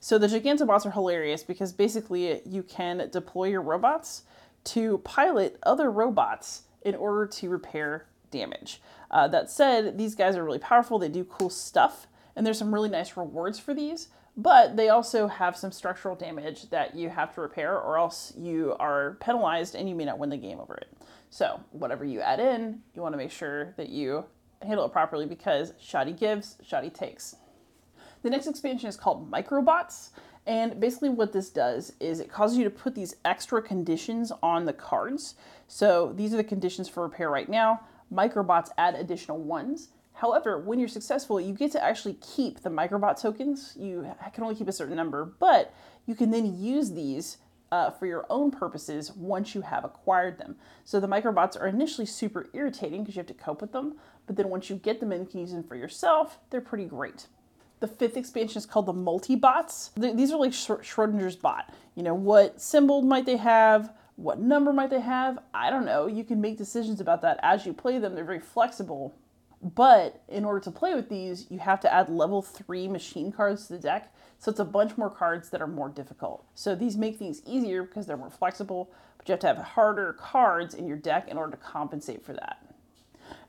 So 0.00 0.16
the 0.16 0.26
Gigantobots 0.26 0.86
are 0.86 0.90
hilarious 0.90 1.42
because 1.42 1.72
basically 1.72 2.40
you 2.46 2.62
can 2.62 3.08
deploy 3.10 3.48
your 3.48 3.62
robots 3.62 4.22
to 4.64 4.98
pilot 4.98 5.58
other 5.64 5.90
robots 5.90 6.62
in 6.82 6.94
order 6.94 7.26
to 7.26 7.48
repair 7.48 8.06
damage. 8.30 8.80
Uh, 9.10 9.28
that 9.28 9.50
said, 9.50 9.98
these 9.98 10.14
guys 10.14 10.36
are 10.36 10.44
really 10.44 10.58
powerful, 10.58 10.98
they 10.98 11.08
do 11.08 11.24
cool 11.24 11.50
stuff, 11.50 12.06
and 12.36 12.46
there's 12.46 12.58
some 12.58 12.72
really 12.72 12.88
nice 12.88 13.16
rewards 13.16 13.58
for 13.58 13.74
these 13.74 14.08
but 14.38 14.76
they 14.76 14.88
also 14.88 15.26
have 15.26 15.56
some 15.56 15.72
structural 15.72 16.14
damage 16.14 16.70
that 16.70 16.94
you 16.94 17.10
have 17.10 17.34
to 17.34 17.40
repair 17.40 17.76
or 17.76 17.98
else 17.98 18.32
you 18.38 18.76
are 18.78 19.16
penalized 19.20 19.74
and 19.74 19.88
you 19.88 19.96
may 19.96 20.04
not 20.04 20.20
win 20.20 20.30
the 20.30 20.36
game 20.36 20.60
over 20.60 20.74
it. 20.74 20.96
So, 21.28 21.60
whatever 21.72 22.04
you 22.04 22.20
add 22.20 22.38
in, 22.38 22.80
you 22.94 23.02
want 23.02 23.14
to 23.14 23.16
make 23.18 23.32
sure 23.32 23.74
that 23.76 23.88
you 23.88 24.24
handle 24.62 24.86
it 24.86 24.92
properly 24.92 25.26
because 25.26 25.72
Shadi 25.72 26.16
gives, 26.16 26.56
Shadi 26.64 26.94
takes. 26.94 27.34
The 28.22 28.30
next 28.30 28.46
expansion 28.46 28.88
is 28.88 28.96
called 28.96 29.30
Microbots. 29.30 30.10
And 30.46 30.80
basically, 30.80 31.10
what 31.10 31.32
this 31.32 31.50
does 31.50 31.92
is 31.98 32.20
it 32.20 32.32
causes 32.32 32.56
you 32.56 32.64
to 32.64 32.70
put 32.70 32.94
these 32.94 33.16
extra 33.24 33.60
conditions 33.60 34.32
on 34.40 34.64
the 34.64 34.72
cards. 34.72 35.34
So, 35.66 36.12
these 36.14 36.32
are 36.32 36.38
the 36.38 36.44
conditions 36.44 36.88
for 36.88 37.02
repair 37.02 37.28
right 37.28 37.48
now. 37.48 37.80
Microbots 38.12 38.70
add 38.78 38.94
additional 38.94 39.38
ones. 39.38 39.88
However, 40.14 40.58
when 40.58 40.78
you're 40.78 40.88
successful, 40.88 41.40
you 41.40 41.52
get 41.52 41.72
to 41.72 41.84
actually 41.84 42.14
keep 42.14 42.60
the 42.60 42.70
microbot 42.70 43.20
tokens. 43.20 43.74
You 43.78 44.10
can 44.32 44.42
only 44.42 44.56
keep 44.56 44.68
a 44.68 44.72
certain 44.72 44.96
number, 44.96 45.24
but 45.24 45.72
you 46.06 46.14
can 46.14 46.30
then 46.30 46.58
use 46.58 46.90
these 46.92 47.38
uh, 47.70 47.90
for 47.90 48.06
your 48.06 48.26
own 48.30 48.50
purposes 48.50 49.12
once 49.12 49.54
you 49.54 49.60
have 49.60 49.84
acquired 49.84 50.38
them. 50.38 50.56
So 50.84 50.98
the 50.98 51.06
microbots 51.06 51.60
are 51.60 51.66
initially 51.66 52.06
super 52.06 52.48
irritating 52.52 53.02
because 53.02 53.14
you 53.14 53.20
have 53.20 53.26
to 53.26 53.34
cope 53.34 53.60
with 53.60 53.72
them, 53.72 53.96
but 54.26 54.36
then 54.36 54.48
once 54.48 54.70
you 54.70 54.76
get 54.76 55.00
them 55.00 55.12
and 55.12 55.30
can 55.30 55.40
use 55.40 55.52
them 55.52 55.62
for 55.62 55.76
yourself, 55.76 56.38
they're 56.50 56.60
pretty 56.60 56.86
great. 56.86 57.26
The 57.80 57.86
fifth 57.86 58.16
expansion 58.16 58.58
is 58.58 58.66
called 58.66 58.86
the 58.86 58.92
multi-bots. 58.92 59.92
These 59.96 60.32
are 60.32 60.38
like 60.38 60.50
Schrodinger's 60.50 61.36
bot. 61.36 61.72
You 61.94 62.02
know, 62.02 62.14
what 62.14 62.60
symbol 62.60 63.02
might 63.02 63.26
they 63.26 63.36
have? 63.36 63.92
What 64.18 64.38
number 64.40 64.72
might 64.72 64.90
they 64.90 65.00
have? 65.00 65.38
I 65.54 65.70
don't 65.70 65.86
know. 65.86 66.06
You 66.06 66.24
can 66.24 66.40
make 66.40 66.58
decisions 66.58 67.00
about 67.00 67.22
that 67.22 67.38
as 67.42 67.64
you 67.64 67.72
play 67.72 67.98
them. 67.98 68.14
They're 68.14 68.24
very 68.24 68.40
flexible 68.40 69.14
but 69.60 70.22
in 70.28 70.44
order 70.44 70.60
to 70.60 70.70
play 70.70 70.94
with 70.94 71.08
these, 71.08 71.46
you 71.50 71.58
have 71.58 71.80
to 71.80 71.92
add 71.92 72.08
level 72.08 72.42
3 72.42 72.88
machine 72.88 73.32
cards 73.32 73.66
to 73.66 73.72
the 73.74 73.78
deck. 73.78 74.14
So 74.38 74.50
it's 74.50 74.60
a 74.60 74.64
bunch 74.64 74.96
more 74.96 75.10
cards 75.10 75.50
that 75.50 75.60
are 75.60 75.66
more 75.66 75.88
difficult. 75.88 76.44
So 76.54 76.74
these 76.74 76.96
make 76.96 77.18
things 77.18 77.42
easier 77.44 77.82
because 77.82 78.06
they're 78.06 78.16
more 78.16 78.30
flexible, 78.30 78.92
but 79.16 79.28
you 79.28 79.32
have 79.32 79.40
to 79.40 79.48
have 79.48 79.58
harder 79.58 80.12
cards 80.12 80.74
in 80.74 80.86
your 80.86 80.96
deck 80.96 81.28
in 81.28 81.36
order 81.36 81.52
to 81.52 81.56
compensate 81.56 82.24
for 82.24 82.34
that. 82.34 82.64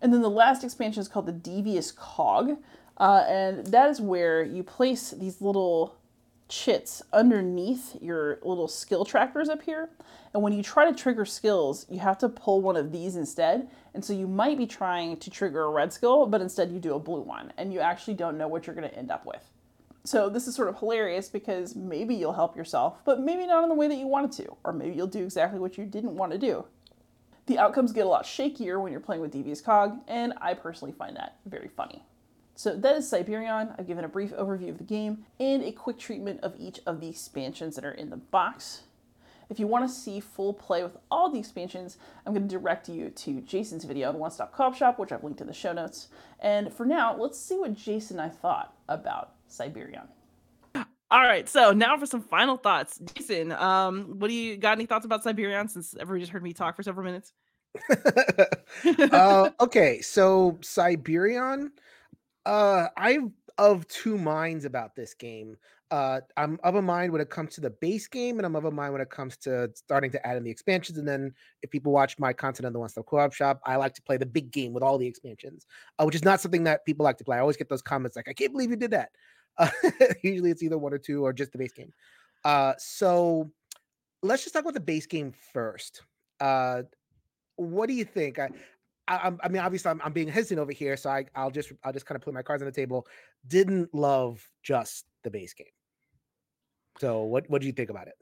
And 0.01 0.11
then 0.11 0.21
the 0.21 0.29
last 0.29 0.63
expansion 0.63 1.01
is 1.01 1.07
called 1.07 1.27
the 1.27 1.31
Devious 1.31 1.91
Cog. 1.91 2.57
Uh, 2.97 3.23
and 3.27 3.67
that 3.67 3.89
is 3.89 4.01
where 4.01 4.41
you 4.41 4.63
place 4.63 5.11
these 5.11 5.41
little 5.41 5.98
chits 6.49 7.01
underneath 7.13 7.95
your 8.01 8.39
little 8.41 8.67
skill 8.67 9.05
trackers 9.05 9.47
up 9.47 9.61
here. 9.61 9.89
And 10.33 10.43
when 10.43 10.51
you 10.51 10.61
try 10.61 10.89
to 10.89 10.95
trigger 10.95 11.25
skills, 11.25 11.85
you 11.89 11.99
have 11.99 12.17
to 12.19 12.29
pull 12.29 12.61
one 12.61 12.75
of 12.75 12.91
these 12.91 13.15
instead. 13.15 13.69
And 13.93 14.03
so 14.03 14.13
you 14.13 14.27
might 14.27 14.57
be 14.57 14.67
trying 14.67 15.17
to 15.17 15.29
trigger 15.29 15.63
a 15.63 15.69
red 15.69 15.93
skill, 15.93 16.25
but 16.25 16.41
instead 16.41 16.71
you 16.71 16.79
do 16.79 16.95
a 16.95 16.99
blue 16.99 17.21
one, 17.21 17.53
and 17.57 17.71
you 17.71 17.79
actually 17.79 18.15
don't 18.15 18.37
know 18.37 18.47
what 18.47 18.67
you're 18.67 18.75
going 18.75 18.89
to 18.89 18.97
end 18.97 19.11
up 19.11 19.25
with. 19.25 19.51
So 20.03 20.29
this 20.29 20.47
is 20.47 20.55
sort 20.55 20.69
of 20.69 20.79
hilarious 20.79 21.29
because 21.29 21.75
maybe 21.75 22.15
you'll 22.15 22.33
help 22.33 22.55
yourself, 22.55 23.03
but 23.05 23.19
maybe 23.19 23.45
not 23.45 23.63
in 23.63 23.69
the 23.69 23.75
way 23.75 23.87
that 23.87 23.97
you 23.97 24.07
wanted 24.07 24.31
to, 24.43 24.55
or 24.63 24.73
maybe 24.73 24.95
you'll 24.95 25.07
do 25.07 25.23
exactly 25.23 25.59
what 25.59 25.77
you 25.77 25.85
didn't 25.85 26.15
want 26.15 26.31
to 26.31 26.37
do. 26.37 26.65
The 27.45 27.59
outcomes 27.59 27.91
get 27.91 28.05
a 28.05 28.09
lot 28.09 28.25
shakier 28.25 28.81
when 28.81 28.91
you're 28.91 29.01
playing 29.01 29.21
with 29.21 29.31
Devious 29.31 29.61
Cog, 29.61 29.99
and 30.07 30.33
I 30.39 30.53
personally 30.53 30.93
find 30.93 31.15
that 31.17 31.37
very 31.45 31.67
funny. 31.67 32.03
So 32.59 32.75
that 32.75 32.97
is 32.97 33.09
Cyberion. 33.09 33.73
I've 33.79 33.87
given 33.87 34.03
a 34.03 34.09
brief 34.09 34.31
overview 34.31 34.67
of 34.67 34.79
the 34.79 34.83
game 34.83 35.19
and 35.39 35.63
a 35.63 35.71
quick 35.71 35.97
treatment 35.97 36.41
of 36.43 36.55
each 36.59 36.81
of 36.85 36.99
the 36.99 37.07
expansions 37.07 37.75
that 37.75 37.85
are 37.85 37.91
in 37.91 38.09
the 38.09 38.17
box. 38.17 38.81
If 39.49 39.61
you 39.61 39.67
want 39.67 39.87
to 39.87 39.95
see 39.95 40.19
full 40.19 40.53
play 40.53 40.83
with 40.83 40.97
all 41.09 41.31
the 41.31 41.39
expansions, 41.39 41.97
I'm 42.25 42.33
going 42.33 42.49
to 42.49 42.53
direct 42.53 42.89
you 42.89 43.11
to 43.11 43.39
Jason's 43.39 43.85
video 43.85 44.09
on 44.09 44.19
One 44.19 44.29
Stop 44.29 44.53
Co-op 44.53 44.75
Shop, 44.75 44.99
which 44.99 45.13
I've 45.13 45.23
linked 45.23 45.39
in 45.39 45.47
the 45.47 45.53
show 45.53 45.71
notes. 45.71 46.09
And 46.41 46.73
for 46.73 46.85
now, 46.85 47.15
let's 47.15 47.39
see 47.39 47.57
what 47.57 47.75
Jason 47.75 48.19
and 48.19 48.29
I 48.29 48.35
thought 48.35 48.75
about 48.89 49.35
Cyberion. 49.49 50.07
All 50.75 50.85
right, 51.21 51.47
so 51.47 51.71
now 51.71 51.95
for 51.95 52.07
some 52.07 52.21
final 52.21 52.57
thoughts. 52.57 52.99
Jason, 53.15 53.53
um, 53.53 54.19
what 54.19 54.27
do 54.27 54.33
you 54.33 54.57
got 54.57 54.73
any 54.73 54.85
thoughts 54.85 55.05
about 55.05 55.23
Cyberion 55.23 55.69
since 55.69 55.95
everybody 55.97 56.23
just 56.23 56.33
heard 56.33 56.43
me 56.43 56.51
talk 56.51 56.75
for 56.75 56.83
several 56.83 57.05
minutes? 57.05 57.31
uh, 59.13 59.49
okay, 59.61 60.01
so 60.01 60.57
Cyberion, 60.61 61.69
uh, 62.49 62.89
I've 62.97 63.29
of 63.59 63.87
two 63.87 64.17
minds 64.17 64.65
about 64.65 64.95
this 64.95 65.13
game. 65.13 65.55
Uh, 65.91 66.21
I'm 66.35 66.59
of 66.63 66.75
a 66.75 66.81
mind 66.81 67.11
when 67.11 67.21
it 67.21 67.29
comes 67.29 67.53
to 67.55 67.61
the 67.61 67.69
base 67.69 68.07
game, 68.07 68.39
and 68.39 68.45
I'm 68.45 68.55
of 68.55 68.65
a 68.65 68.71
mind 68.71 68.93
when 68.93 69.01
it 69.01 69.11
comes 69.11 69.37
to 69.37 69.69
starting 69.75 70.09
to 70.11 70.27
add 70.27 70.35
in 70.35 70.43
the 70.43 70.49
expansions. 70.49 70.97
And 70.97 71.07
then, 71.07 71.33
if 71.61 71.69
people 71.69 71.91
watch 71.91 72.17
my 72.17 72.33
content 72.33 72.65
on 72.65 72.73
the 72.73 72.79
One 72.79 72.89
Stop 72.89 73.05
Co-op 73.05 73.33
Shop, 73.33 73.61
I 73.65 73.75
like 73.75 73.93
to 73.95 74.01
play 74.01 74.17
the 74.17 74.25
big 74.25 74.51
game 74.51 74.73
with 74.73 74.81
all 74.81 74.97
the 74.97 75.05
expansions, 75.05 75.67
uh, 75.99 76.05
which 76.05 76.15
is 76.15 76.25
not 76.25 76.41
something 76.41 76.63
that 76.63 76.85
people 76.85 77.03
like 77.03 77.17
to 77.17 77.23
play. 77.23 77.37
I 77.37 77.41
always 77.41 77.57
get 77.57 77.69
those 77.69 77.83
comments 77.83 78.15
like, 78.15 78.27
"I 78.27 78.33
can't 78.33 78.51
believe 78.51 78.71
you 78.71 78.77
did 78.77 78.91
that." 78.91 79.11
Uh, 79.59 79.69
usually, 80.23 80.49
it's 80.49 80.63
either 80.63 80.77
one 80.77 80.93
or 80.93 80.99
two 80.99 81.23
or 81.23 81.33
just 81.33 81.51
the 81.51 81.59
base 81.59 81.73
game. 81.73 81.93
Uh, 82.43 82.73
so 82.79 83.51
let's 84.23 84.43
just 84.43 84.53
talk 84.53 84.63
about 84.63 84.73
the 84.73 84.79
base 84.79 85.05
game 85.05 85.33
first. 85.53 86.01
Uh, 86.39 86.83
what 87.57 87.87
do 87.87 87.93
you 87.93 88.05
think? 88.05 88.39
I, 88.39 88.49
I, 89.09 89.31
I 89.43 89.49
mean, 89.49 89.61
obviously, 89.61 89.89
I'm, 89.89 90.01
I'm, 90.03 90.13
being 90.13 90.27
hesitant 90.27 90.59
over 90.59 90.71
here, 90.71 90.95
so 90.95 91.09
I, 91.09 91.25
I'll 91.35 91.51
just 91.51 91.71
I'll 91.83 91.93
just 91.93 92.05
kind 92.05 92.15
of 92.15 92.21
put 92.21 92.33
my 92.33 92.43
cards 92.43 92.61
on 92.61 92.67
the 92.67 92.71
table. 92.71 93.07
Didn't 93.47 93.93
love 93.93 94.47
just 94.63 95.05
the 95.23 95.31
base 95.31 95.53
game. 95.53 95.67
So, 96.99 97.23
what 97.23 97.49
what 97.49 97.61
do 97.61 97.67
you 97.67 97.73
think 97.73 97.89
about 97.89 98.07
it? 98.07 98.13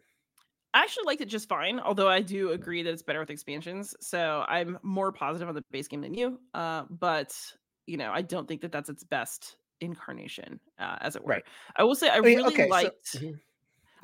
I 0.73 0.81
actually 0.83 1.05
liked 1.05 1.21
it 1.21 1.25
just 1.25 1.49
fine, 1.49 1.79
although 1.79 2.07
I 2.07 2.21
do 2.21 2.51
agree 2.51 2.83
that 2.83 2.91
it's 2.91 3.01
better 3.01 3.19
with 3.19 3.29
expansions. 3.29 3.95
So 3.99 4.45
I'm 4.47 4.77
more 4.83 5.11
positive 5.11 5.47
on 5.47 5.55
the 5.55 5.63
base 5.71 5.87
game 5.87 6.01
than 6.01 6.13
you. 6.13 6.39
Uh, 6.53 6.83
but 6.89 7.35
you 7.87 7.97
know, 7.97 8.11
I 8.11 8.21
don't 8.21 8.47
think 8.47 8.61
that 8.61 8.71
that's 8.71 8.89
its 8.89 9.03
best 9.03 9.55
incarnation, 9.81 10.59
uh, 10.77 10.97
as 11.01 11.15
it 11.15 11.23
were. 11.23 11.31
Right. 11.31 11.43
I 11.75 11.83
will 11.83 11.95
say 11.95 12.09
I, 12.09 12.17
I 12.17 12.19
mean, 12.19 12.37
really 12.37 12.53
okay, 12.53 12.69
liked. 12.69 13.07
So, 13.07 13.19
mm-hmm. 13.19 13.35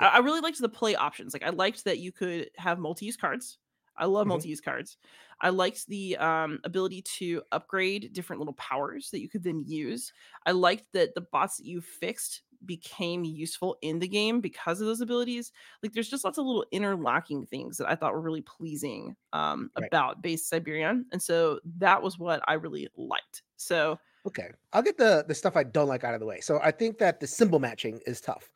I, 0.00 0.06
I 0.06 0.18
really 0.18 0.40
liked 0.40 0.58
the 0.60 0.68
play 0.68 0.96
options. 0.96 1.32
Like 1.32 1.44
I 1.44 1.50
liked 1.50 1.84
that 1.84 1.98
you 1.98 2.12
could 2.12 2.50
have 2.56 2.78
multi-use 2.78 3.16
cards. 3.16 3.58
I 3.96 4.06
love 4.06 4.22
mm-hmm. 4.22 4.30
multi-use 4.30 4.60
cards. 4.60 4.96
I 5.40 5.50
liked 5.50 5.86
the 5.88 6.16
um, 6.16 6.60
ability 6.64 7.02
to 7.18 7.42
upgrade 7.52 8.12
different 8.12 8.40
little 8.40 8.54
powers 8.54 9.10
that 9.10 9.20
you 9.20 9.28
could 9.28 9.42
then 9.42 9.64
use. 9.66 10.12
I 10.46 10.52
liked 10.52 10.86
that 10.92 11.14
the 11.14 11.22
bots 11.22 11.56
that 11.58 11.66
you 11.66 11.80
fixed 11.80 12.42
became 12.66 13.24
useful 13.24 13.76
in 13.82 13.98
the 13.98 14.08
game 14.08 14.40
because 14.40 14.80
of 14.80 14.86
those 14.86 15.00
abilities. 15.00 15.52
Like 15.82 15.92
there's 15.92 16.08
just 16.08 16.24
lots 16.24 16.38
of 16.38 16.46
little 16.46 16.64
interlocking 16.72 17.46
things 17.46 17.76
that 17.78 17.88
I 17.88 17.94
thought 17.94 18.12
were 18.12 18.20
really 18.20 18.42
pleasing 18.42 19.14
um, 19.32 19.70
right. 19.78 19.86
about 19.86 20.22
base 20.22 20.48
Cyberion, 20.48 21.04
and 21.12 21.22
so 21.22 21.60
that 21.78 22.02
was 22.02 22.18
what 22.18 22.42
I 22.46 22.54
really 22.54 22.88
liked. 22.96 23.42
So 23.56 23.98
okay, 24.26 24.50
I'll 24.72 24.82
get 24.82 24.98
the 24.98 25.24
the 25.26 25.34
stuff 25.34 25.56
I 25.56 25.64
don't 25.64 25.88
like 25.88 26.04
out 26.04 26.14
of 26.14 26.20
the 26.20 26.26
way. 26.26 26.40
So 26.40 26.58
I 26.62 26.70
think 26.70 26.98
that 26.98 27.20
the 27.20 27.26
symbol 27.26 27.58
matching 27.58 28.00
is 28.06 28.20
tough, 28.20 28.50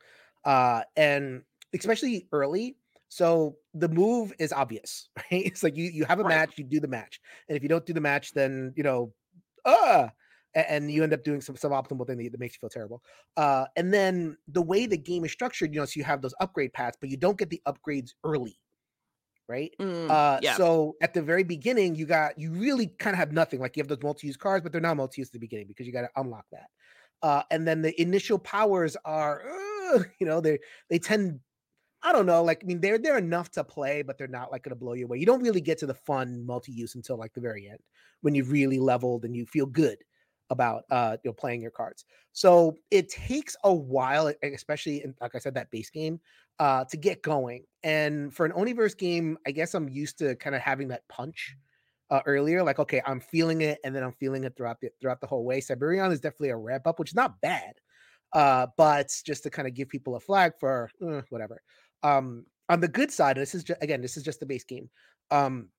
uh, 0.45 0.81
and 0.95 1.43
especially 1.73 2.27
early 2.31 2.77
so 3.09 3.57
the 3.73 3.89
move 3.89 4.33
is 4.39 4.53
obvious, 4.53 5.09
right? 5.17 5.45
It's 5.45 5.63
like 5.63 5.75
you 5.75 5.85
you 5.85 6.05
have 6.05 6.19
a 6.19 6.23
right. 6.23 6.29
match, 6.29 6.57
you 6.57 6.63
do 6.63 6.79
the 6.79 6.87
match, 6.87 7.19
and 7.47 7.57
if 7.57 7.63
you 7.63 7.69
don't 7.69 7.85
do 7.85 7.93
the 7.93 8.01
match, 8.01 8.33
then 8.33 8.73
you 8.75 8.83
know, 8.83 9.13
uh 9.65 10.09
and 10.55 10.91
you 10.91 11.03
end 11.03 11.13
up 11.13 11.23
doing 11.23 11.41
some 11.41 11.55
suboptimal 11.55 12.07
thing 12.07 12.17
that, 12.17 12.39
makes 12.39 12.55
you 12.55 12.59
feel 12.59 12.69
terrible. 12.69 13.03
Uh, 13.37 13.65
and 13.75 13.93
then 13.93 14.35
the 14.47 14.61
way 14.61 14.85
the 14.85 14.97
game 14.97 15.23
is 15.23 15.31
structured, 15.31 15.73
you 15.73 15.79
know, 15.79 15.85
so 15.85 15.99
you 15.99 16.03
have 16.03 16.21
those 16.21 16.33
upgrade 16.41 16.73
paths, 16.73 16.97
but 16.99 17.09
you 17.09 17.17
don't 17.17 17.37
get 17.37 17.49
the 17.49 17.61
upgrades 17.67 18.11
early, 18.23 18.59
right? 19.47 19.71
Mm, 19.79 20.09
uh, 20.09 20.39
yeah. 20.41 20.55
So 20.55 20.95
at 21.01 21.13
the 21.13 21.21
very 21.21 21.43
beginning, 21.43 21.95
you 21.95 22.05
got 22.05 22.39
you 22.39 22.51
really 22.51 22.87
kind 22.87 23.13
of 23.13 23.19
have 23.19 23.31
nothing. 23.31 23.59
Like 23.59 23.77
you 23.77 23.81
have 23.81 23.87
those 23.87 24.01
multi-use 24.01 24.37
cards, 24.37 24.63
but 24.63 24.71
they're 24.71 24.81
not 24.81 24.97
multi-use 24.97 25.27
at 25.27 25.33
the 25.33 25.39
beginning 25.39 25.67
because 25.67 25.85
you 25.85 25.93
got 25.93 26.01
to 26.01 26.09
unlock 26.15 26.45
that. 26.51 26.67
Uh, 27.21 27.43
and 27.51 27.67
then 27.67 27.81
the 27.81 27.99
initial 28.01 28.39
powers 28.39 28.97
are, 29.05 29.43
uh, 29.93 29.99
you 30.19 30.25
know, 30.25 30.41
they 30.41 30.57
they 30.89 30.97
tend 30.97 31.39
I 32.01 32.13
don't 32.13 32.25
know. 32.25 32.43
Like, 32.43 32.61
I 32.63 32.65
mean, 32.67 32.79
they're 32.79 32.97
they're 32.97 33.17
enough 33.17 33.51
to 33.51 33.63
play, 33.63 34.01
but 34.01 34.17
they're 34.17 34.27
not 34.27 34.51
like 34.51 34.63
going 34.63 34.71
to 34.71 34.75
blow 34.75 34.93
you 34.93 35.05
away. 35.05 35.17
You 35.17 35.25
don't 35.25 35.41
really 35.41 35.61
get 35.61 35.77
to 35.79 35.85
the 35.85 35.93
fun 35.93 36.45
multi-use 36.45 36.95
until 36.95 37.17
like 37.17 37.33
the 37.33 37.41
very 37.41 37.67
end 37.67 37.79
when 38.21 38.35
you've 38.35 38.51
really 38.51 38.79
leveled 38.79 39.25
and 39.25 39.35
you 39.35 39.45
feel 39.45 39.65
good 39.65 39.97
about 40.51 40.83
uh 40.89 41.15
you 41.23 41.29
know 41.29 41.33
playing 41.33 41.61
your 41.61 41.71
cards. 41.71 42.05
So 42.31 42.75
it 42.89 43.09
takes 43.09 43.55
a 43.63 43.73
while, 43.73 44.31
especially 44.41 45.03
in 45.03 45.13
like 45.21 45.35
I 45.35 45.39
said, 45.39 45.55
that 45.55 45.71
base 45.71 45.89
game, 45.89 46.19
uh, 46.59 46.85
to 46.85 46.97
get 46.97 47.21
going. 47.21 47.65
And 47.83 48.33
for 48.33 48.45
an 48.45 48.53
Oniverse 48.53 48.97
game, 48.97 49.37
I 49.45 49.51
guess 49.51 49.73
I'm 49.73 49.89
used 49.89 50.17
to 50.19 50.35
kind 50.35 50.55
of 50.55 50.61
having 50.61 50.87
that 50.89 51.07
punch 51.09 51.55
uh, 52.09 52.21
earlier. 52.25 52.63
Like, 52.63 52.79
okay, 52.79 53.01
I'm 53.05 53.19
feeling 53.19 53.61
it, 53.61 53.79
and 53.83 53.95
then 53.95 54.03
I'm 54.03 54.13
feeling 54.13 54.43
it 54.43 54.53
throughout 54.55 54.79
the 54.81 54.89
throughout 55.01 55.21
the 55.21 55.27
whole 55.27 55.43
way. 55.43 55.59
Cyberion 55.59 56.11
is 56.11 56.19
definitely 56.21 56.49
a 56.49 56.57
ramp 56.57 56.87
up, 56.87 56.99
which 56.99 57.11
is 57.11 57.15
not 57.15 57.41
bad. 57.41 57.73
Uh, 58.31 58.67
but 58.77 59.11
just 59.25 59.43
to 59.43 59.49
kind 59.49 59.67
of 59.67 59.73
give 59.73 59.89
people 59.89 60.15
a 60.15 60.19
flag 60.19 60.53
for 60.59 60.89
eh, 61.01 61.21
whatever. 61.29 61.61
Um, 62.03 62.45
on 62.69 62.79
the 62.79 62.87
good 62.87 63.11
side, 63.11 63.37
this 63.37 63.55
is 63.55 63.63
just, 63.63 63.81
again, 63.81 64.01
this 64.01 64.17
is 64.17 64.23
just 64.23 64.39
the 64.39 64.45
base 64.45 64.63
game. 64.63 64.89
Um, 65.31 65.69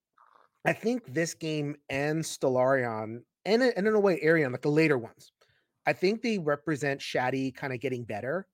I 0.65 0.73
think 0.73 1.05
this 1.13 1.33
game 1.33 1.75
and 1.89 2.21
Stellarion, 2.21 3.21
and, 3.45 3.63
and 3.63 3.87
in 3.87 3.93
a 3.93 3.99
way, 3.99 4.19
Aerion, 4.23 4.51
like 4.51 4.61
the 4.61 4.69
later 4.69 4.97
ones, 4.97 5.31
I 5.87 5.93
think 5.93 6.21
they 6.21 6.37
represent 6.37 7.01
Shadi 7.01 7.55
kind 7.55 7.73
of 7.73 7.79
getting 7.79 8.03
better 8.03 8.45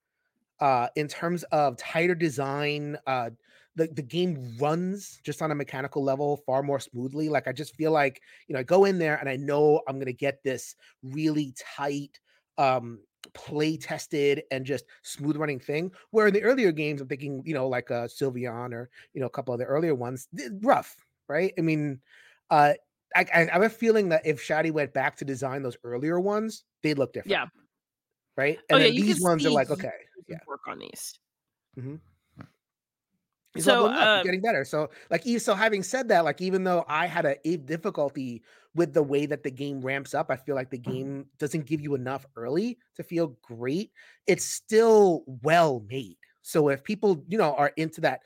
uh, 0.62 0.88
in 0.95 1.07
terms 1.07 1.43
of 1.51 1.75
tighter 1.77 2.15
design. 2.15 2.97
Uh, 3.05 3.31
the, 3.75 3.88
the 3.88 4.01
game 4.01 4.55
runs 4.59 5.19
just 5.24 5.41
on 5.41 5.51
a 5.51 5.55
mechanical 5.55 6.03
level 6.03 6.38
far 6.45 6.63
more 6.63 6.79
smoothly. 6.79 7.27
Like 7.29 7.47
I 7.47 7.51
just 7.51 7.75
feel 7.75 7.91
like, 7.91 8.21
you 8.47 8.53
know, 8.53 8.59
I 8.62 8.63
go 8.63 8.86
in 8.86 8.97
there 8.97 9.17
and 9.17 9.27
I 9.27 9.36
know 9.36 9.81
I'm 9.88 9.95
going 9.95 10.07
to 10.07 10.13
get 10.13 10.41
this 10.43 10.75
really 11.03 11.53
tight, 11.75 12.19
um, 12.57 13.00
play 13.38 13.77
tested 13.77 14.44
and 14.51 14.65
just 14.65 14.86
smooth 15.03 15.38
running 15.38 15.60
thing. 15.60 15.91
Where 16.10 16.27
in 16.27 16.34
the 16.34 16.44
earlier 16.44 16.72
games, 16.72 17.00
I'm 17.00 17.08
thinking, 17.08 17.44
you 17.46 17.53
know, 17.53 17.67
like 17.67 17.91
uh 17.91 18.08
Sylvion 18.08 18.74
or 18.74 18.89
you 19.13 19.22
know, 19.22 19.27
a 19.27 19.29
couple 19.29 19.53
of 19.53 19.60
the 19.60 19.65
earlier 19.65 19.96
ones, 19.96 20.27
rough, 20.62 20.96
right? 21.29 21.53
I 21.58 21.62
mean, 21.62 22.01
uh 22.50 22.74
I, 23.15 23.25
I, 23.34 23.41
I 23.44 23.53
have 23.53 23.62
a 23.62 23.70
feeling 23.70 24.10
that 24.10 24.25
if 24.25 24.46
Shadi 24.46 24.72
went 24.72 24.94
back 24.94 25.15
to 25.17 25.25
design 25.25 25.63
those 25.63 25.77
earlier 25.84 26.20
ones, 26.20 26.63
they'd 26.84 26.98
look 26.98 27.13
different. 27.13 27.32
Yeah. 27.32 27.46
Right. 28.36 28.60
And 28.70 28.82
oh, 28.82 28.86
yeah, 28.86 28.91
these 28.91 29.22
ones 29.22 29.46
are 29.46 29.50
like, 29.50 29.70
okay, 29.72 29.91
yeah. 30.27 30.39
Work 30.48 30.67
on 30.67 30.79
these. 30.79 31.17
Mm-hmm 31.79 31.96
so 33.60 33.88
um, 33.88 34.24
getting 34.24 34.42
better. 34.42 34.66
So 34.66 34.90
like 35.10 35.24
so 35.40 35.56
having 35.56 35.84
said 35.84 36.08
that, 36.10 36.26
like 36.26 36.42
even 36.42 36.64
though 36.64 36.86
I 36.88 37.06
had 37.08 37.26
a, 37.26 37.58
difficulty 37.58 38.44
with 38.76 38.94
the 38.94 39.04
way 39.04 39.26
that 39.26 39.44
the 39.44 39.52
game 39.52 39.82
ramps 39.82 40.14
up, 40.14 40.30
I 40.30 40.36
feel 40.36 40.56
like 40.56 40.70
the 40.70 40.78
mm-hmm. 40.78 40.92
game 40.92 41.26
doesn't 41.40 41.66
give 41.66 41.82
you 41.82 41.96
enough 41.96 42.26
early 42.36 42.78
to 42.96 43.04
feel 43.04 43.38
great. 43.42 43.92
It's 44.28 44.46
still 44.46 45.24
well 45.44 45.84
made. 45.90 46.18
So 46.42 46.70
if 46.70 46.84
people, 46.84 47.24
you 47.28 47.38
know, 47.38 47.56
are 47.56 47.74
into 47.78 48.02
that, 48.02 48.22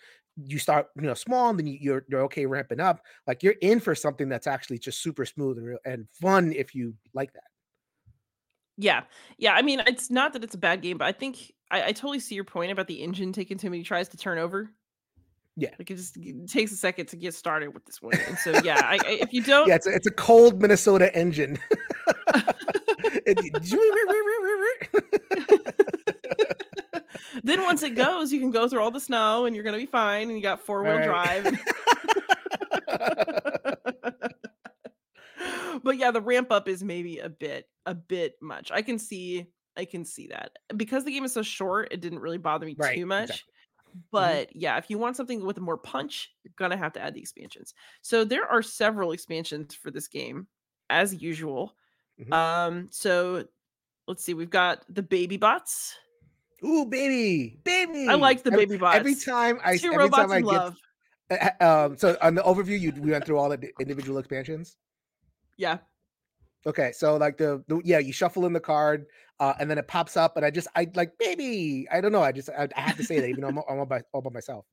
you 0.46 0.60
start, 0.60 0.90
you 0.96 1.04
know, 1.04 1.14
small 1.14 1.50
and 1.50 1.60
then 1.60 1.68
you're 1.68 2.06
you're 2.08 2.22
okay 2.22 2.46
ramping 2.46 2.80
up, 2.80 3.02
like 3.28 3.44
you're 3.44 3.56
in 3.62 3.80
for 3.80 3.96
something 3.96 4.30
that's 4.30 4.48
actually 4.48 4.80
just 4.80 5.02
super 5.02 5.26
smooth 5.26 5.58
and 5.58 5.68
real 5.68 5.78
and 5.86 6.08
fun 6.14 6.54
if 6.54 6.76
you 6.76 6.94
like 7.14 7.34
that. 7.34 7.44
Yeah. 8.78 9.02
Yeah. 9.38 9.54
I 9.54 9.62
mean, 9.62 9.82
it's 9.86 10.10
not 10.10 10.34
that 10.34 10.44
it's 10.44 10.56
a 10.56 10.60
bad 10.60 10.82
game, 10.82 10.98
but 10.98 11.06
I 11.06 11.12
think 11.12 11.52
I, 11.70 11.84
I 11.84 11.92
totally 11.92 12.20
see 12.20 12.36
your 12.36 12.44
point 12.44 12.72
about 12.72 12.88
the 12.88 13.02
engine 13.02 13.32
taking 13.32 13.58
too 13.58 13.70
many 13.70 13.84
tries 13.84 14.08
to 14.10 14.18
turn 14.18 14.38
over. 14.38 14.72
Yeah, 15.58 15.70
like 15.77 15.91
it 15.91 15.96
just 15.96 16.15
it 16.17 16.50
takes 16.50 16.72
a 16.72 16.77
second 16.77 17.08
to 17.08 17.17
get 17.17 17.34
started 17.34 17.74
with 17.74 17.84
this 17.86 18.01
one, 18.01 18.13
and 18.27 18.38
so 18.38 18.51
yeah, 18.63 18.79
I, 18.84 18.98
I, 19.05 19.12
if 19.22 19.34
you 19.34 19.43
don't, 19.43 19.67
yeah, 19.67 19.75
it's 19.75 19.88
a, 19.88 19.93
it's 19.93 20.08
a 20.08 20.12
cold 20.12 20.62
Minnesota 20.62 21.13
engine. 21.15 21.60
then 27.43 27.62
once 27.63 27.84
it 27.84 27.96
goes, 27.96 28.31
you 28.31 28.39
can 28.39 28.51
go 28.51 28.70
through 28.70 28.81
all 28.81 28.91
the 28.91 29.00
snow, 29.00 29.46
and 29.46 29.53
you're 29.53 29.65
gonna 29.65 29.77
be 29.77 29.86
fine, 29.86 30.29
and 30.29 30.38
you 30.38 30.43
got 30.43 30.62
four 30.62 30.84
wheel 30.84 30.98
right. 30.98 31.43
drive. 31.43 31.43
but 35.84 35.98
yeah, 35.98 36.12
the 36.12 36.22
ramp 36.22 36.51
up 36.51 36.70
is 36.70 36.84
maybe 36.84 37.20
a 37.20 37.29
bit 37.29 37.67
a 37.86 37.93
bit 37.93 38.36
much. 38.41 38.72
I 38.72 38.81
can 38.81 38.98
see 38.98 39.48
I 39.77 39.86
can 39.86 40.05
see 40.05 40.27
that 40.27 40.51
because 40.75 41.05
the 41.05 41.12
game 41.12 41.24
is 41.24 41.34
so 41.34 41.41
short. 41.41 41.89
It 41.91 42.01
didn't 42.01 42.20
really 42.20 42.38
bother 42.38 42.65
me 42.65 42.75
right, 42.77 42.96
too 42.96 43.05
much. 43.05 43.29
Exactly. 43.29 43.53
Mm-hmm. 43.91 44.00
But 44.12 44.50
mm-hmm. 44.50 44.60
yeah, 44.60 44.77
if 44.77 44.89
you 44.89 44.98
want 44.98 45.15
something 45.15 45.45
with 45.45 45.60
more 45.60 45.77
punch, 45.77 46.31
you're 46.43 46.53
gonna 46.57 46.77
have 46.77 46.93
to 46.93 47.01
add 47.01 47.13
the 47.13 47.19
expansions. 47.19 47.74
So 48.01 48.24
there 48.24 48.48
are 48.48 48.62
several 48.62 49.12
expansions 49.12 49.75
for 49.75 49.91
this 49.91 50.07
game, 50.07 50.48
as 50.89 51.21
usual. 51.21 51.75
Mm-hmm. 52.19 52.33
Um, 52.33 52.88
so 52.91 53.45
let's 54.07 54.24
see, 54.24 54.33
we've 54.33 54.50
got 54.50 54.83
the 54.89 55.03
baby 55.03 55.38
bots. 55.38 55.95
Ooh, 56.63 56.86
baby, 56.86 57.60
baby! 57.63 58.07
I 58.07 58.15
like 58.15 58.43
the 58.43 58.51
baby 58.51 58.77
bots. 58.77 58.98
Every 58.98 59.15
time 59.15 59.60
I, 59.63 59.77
Two 59.77 59.93
every 59.93 60.10
time 60.10 60.31
I 60.31 60.41
get, 60.41 60.45
love. 60.45 60.77
um, 61.60 61.98
so 61.98 62.15
on 62.21 62.36
the 62.36 62.43
overview, 62.43 62.79
you 62.79 62.93
we 62.98 63.12
went 63.12 63.25
through 63.25 63.38
all 63.39 63.50
the 63.50 63.71
individual 63.79 64.19
expansions. 64.19 64.77
Yeah. 65.57 65.79
Okay, 66.65 66.91
so 66.91 67.18
like 67.18 67.38
the, 67.38 67.63
the 67.68 67.82
yeah, 67.84 67.98
you 67.98 68.13
shuffle 68.13 68.46
in 68.46 68.53
the 68.53 68.60
card, 68.60 69.08
uh, 69.39 69.53
and 69.60 69.70
then 69.70 69.77
it 69.77 69.88
pops 69.88 70.15
up, 70.15 70.38
and 70.38 70.46
I 70.46 70.51
just 70.51 70.68
I 70.75 70.88
like 70.94 71.18
baby. 71.18 71.88
I 71.91 72.01
don't 72.01 72.12
know. 72.12 72.22
I 72.22 72.32
just 72.32 72.50
I, 72.50 72.68
I 72.75 72.82
have 72.82 72.98
to 72.98 73.03
say 73.03 73.20
that 73.20 73.27
even 73.27 73.41
though 73.41 73.48
I'm, 73.48 73.58
I'm 73.58 73.80
all, 73.80 73.86
by, 73.86 74.01
all 74.13 74.22
by 74.22 74.30
myself. 74.30 74.65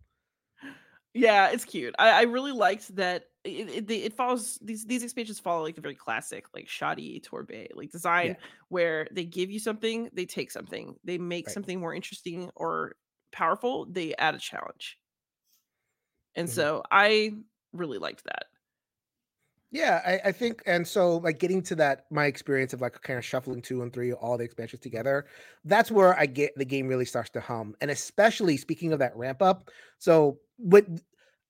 Yeah, 1.15 1.49
it's 1.49 1.65
cute. 1.65 1.95
I, 1.99 2.11
I 2.11 2.23
really 2.23 2.53
liked 2.53 2.95
that 2.97 3.25
it, 3.45 3.69
it, 3.69 3.91
it, 3.91 4.13
follows 4.13 4.59
these 4.61 4.85
these 4.85 5.03
expansions 5.03 5.41
follow 5.41 5.63
like 5.63 5.75
the 5.75 5.81
very 5.81 5.95
classic 5.95 6.47
like 6.55 6.67
Shadi 6.67 7.25
Torbey 7.27 7.69
like 7.75 7.91
design 7.91 8.27
yeah. 8.27 8.35
where 8.69 9.09
they 9.11 9.25
give 9.25 9.51
you 9.51 9.59
something, 9.59 10.11
they 10.13 10.27
take 10.27 10.51
something, 10.51 10.95
they 11.05 11.17
make 11.17 11.47
right. 11.47 11.55
something 11.55 11.81
more 11.81 11.95
interesting 11.95 12.51
or 12.55 12.97
powerful, 13.33 13.87
they 13.87 14.15
add 14.17 14.35
a 14.35 14.39
challenge. 14.39 14.99
And 16.35 16.47
mm-hmm. 16.47 16.55
so 16.55 16.83
I 16.91 17.33
really 17.73 17.99
liked 17.99 18.25
that. 18.25 18.45
Yeah, 19.71 20.01
I, 20.07 20.29
I 20.29 20.33
think, 20.33 20.63
and 20.65 20.87
so 20.89 21.19
like 21.19 21.39
getting 21.39 21.61
to 21.65 21.75
that, 21.77 22.07
my 22.11 22.25
experience 22.25 22.73
of 22.73 22.81
like 22.81 23.01
kind 23.03 23.19
of 23.19 23.25
shuffling 23.25 23.61
two 23.61 23.83
and 23.83 23.93
three, 23.93 24.13
all 24.15 24.39
the 24.39 24.45
expansions 24.45 24.81
together, 24.81 25.27
that's 25.65 25.91
where 25.91 26.19
I 26.19 26.25
get 26.25 26.53
the 26.57 26.65
game 26.65 26.89
really 26.89 27.05
starts 27.05 27.29
to 27.31 27.41
hum. 27.41 27.75
And 27.83 27.91
especially 27.91 28.57
speaking 28.57 28.93
of 28.95 28.99
that 29.01 29.15
ramp 29.15 29.43
up, 29.43 29.71
so 29.99 30.39
what 30.57 30.87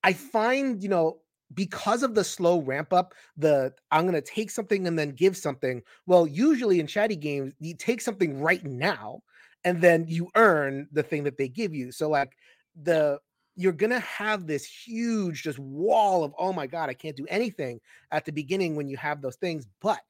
I 0.03 0.15
find, 0.15 0.83
you 0.83 0.89
know, 0.89 1.21
because 1.55 2.03
of 2.03 2.15
the 2.15 2.25
slow 2.25 2.61
ramp 2.61 2.93
up, 2.93 3.15
the 3.37 3.73
I'm 3.93 4.05
gonna 4.05 4.21
take 4.21 4.51
something 4.51 4.87
and 4.89 4.99
then 4.99 5.11
give 5.11 5.37
something. 5.37 5.83
Well, 6.07 6.27
usually 6.27 6.81
in 6.81 6.87
Shadi 6.89 7.19
games, 7.19 7.55
you 7.61 7.75
take 7.77 8.01
something 8.01 8.41
right 8.41 8.65
now, 8.65 9.23
and 9.65 9.81
then 9.81 10.07
you 10.09 10.29
earn 10.35 10.89
the 10.93 11.03
thing 11.05 11.23
that 11.25 11.39
they 11.39 11.49
give 11.49 11.73
you. 11.73 11.93
So 11.93 12.09
like 12.11 12.33
the 12.81 13.21
you're 13.59 13.73
gonna 13.73 14.01
have 14.01 14.47
this 14.47 14.65
huge 14.65 15.43
just 15.43 15.59
wall 15.59 16.25
of 16.25 16.35
oh 16.39 16.53
my 16.53 16.67
god, 16.67 16.89
I 16.89 16.95
can't 16.95 17.17
do 17.17 17.27
anything 17.29 17.81
at 18.11 18.25
the 18.25 18.33
beginning 18.33 18.77
when 18.77 18.89
you 18.89 18.97
have 18.97 19.21
those 19.21 19.37
things, 19.37 19.67
but 19.81 20.01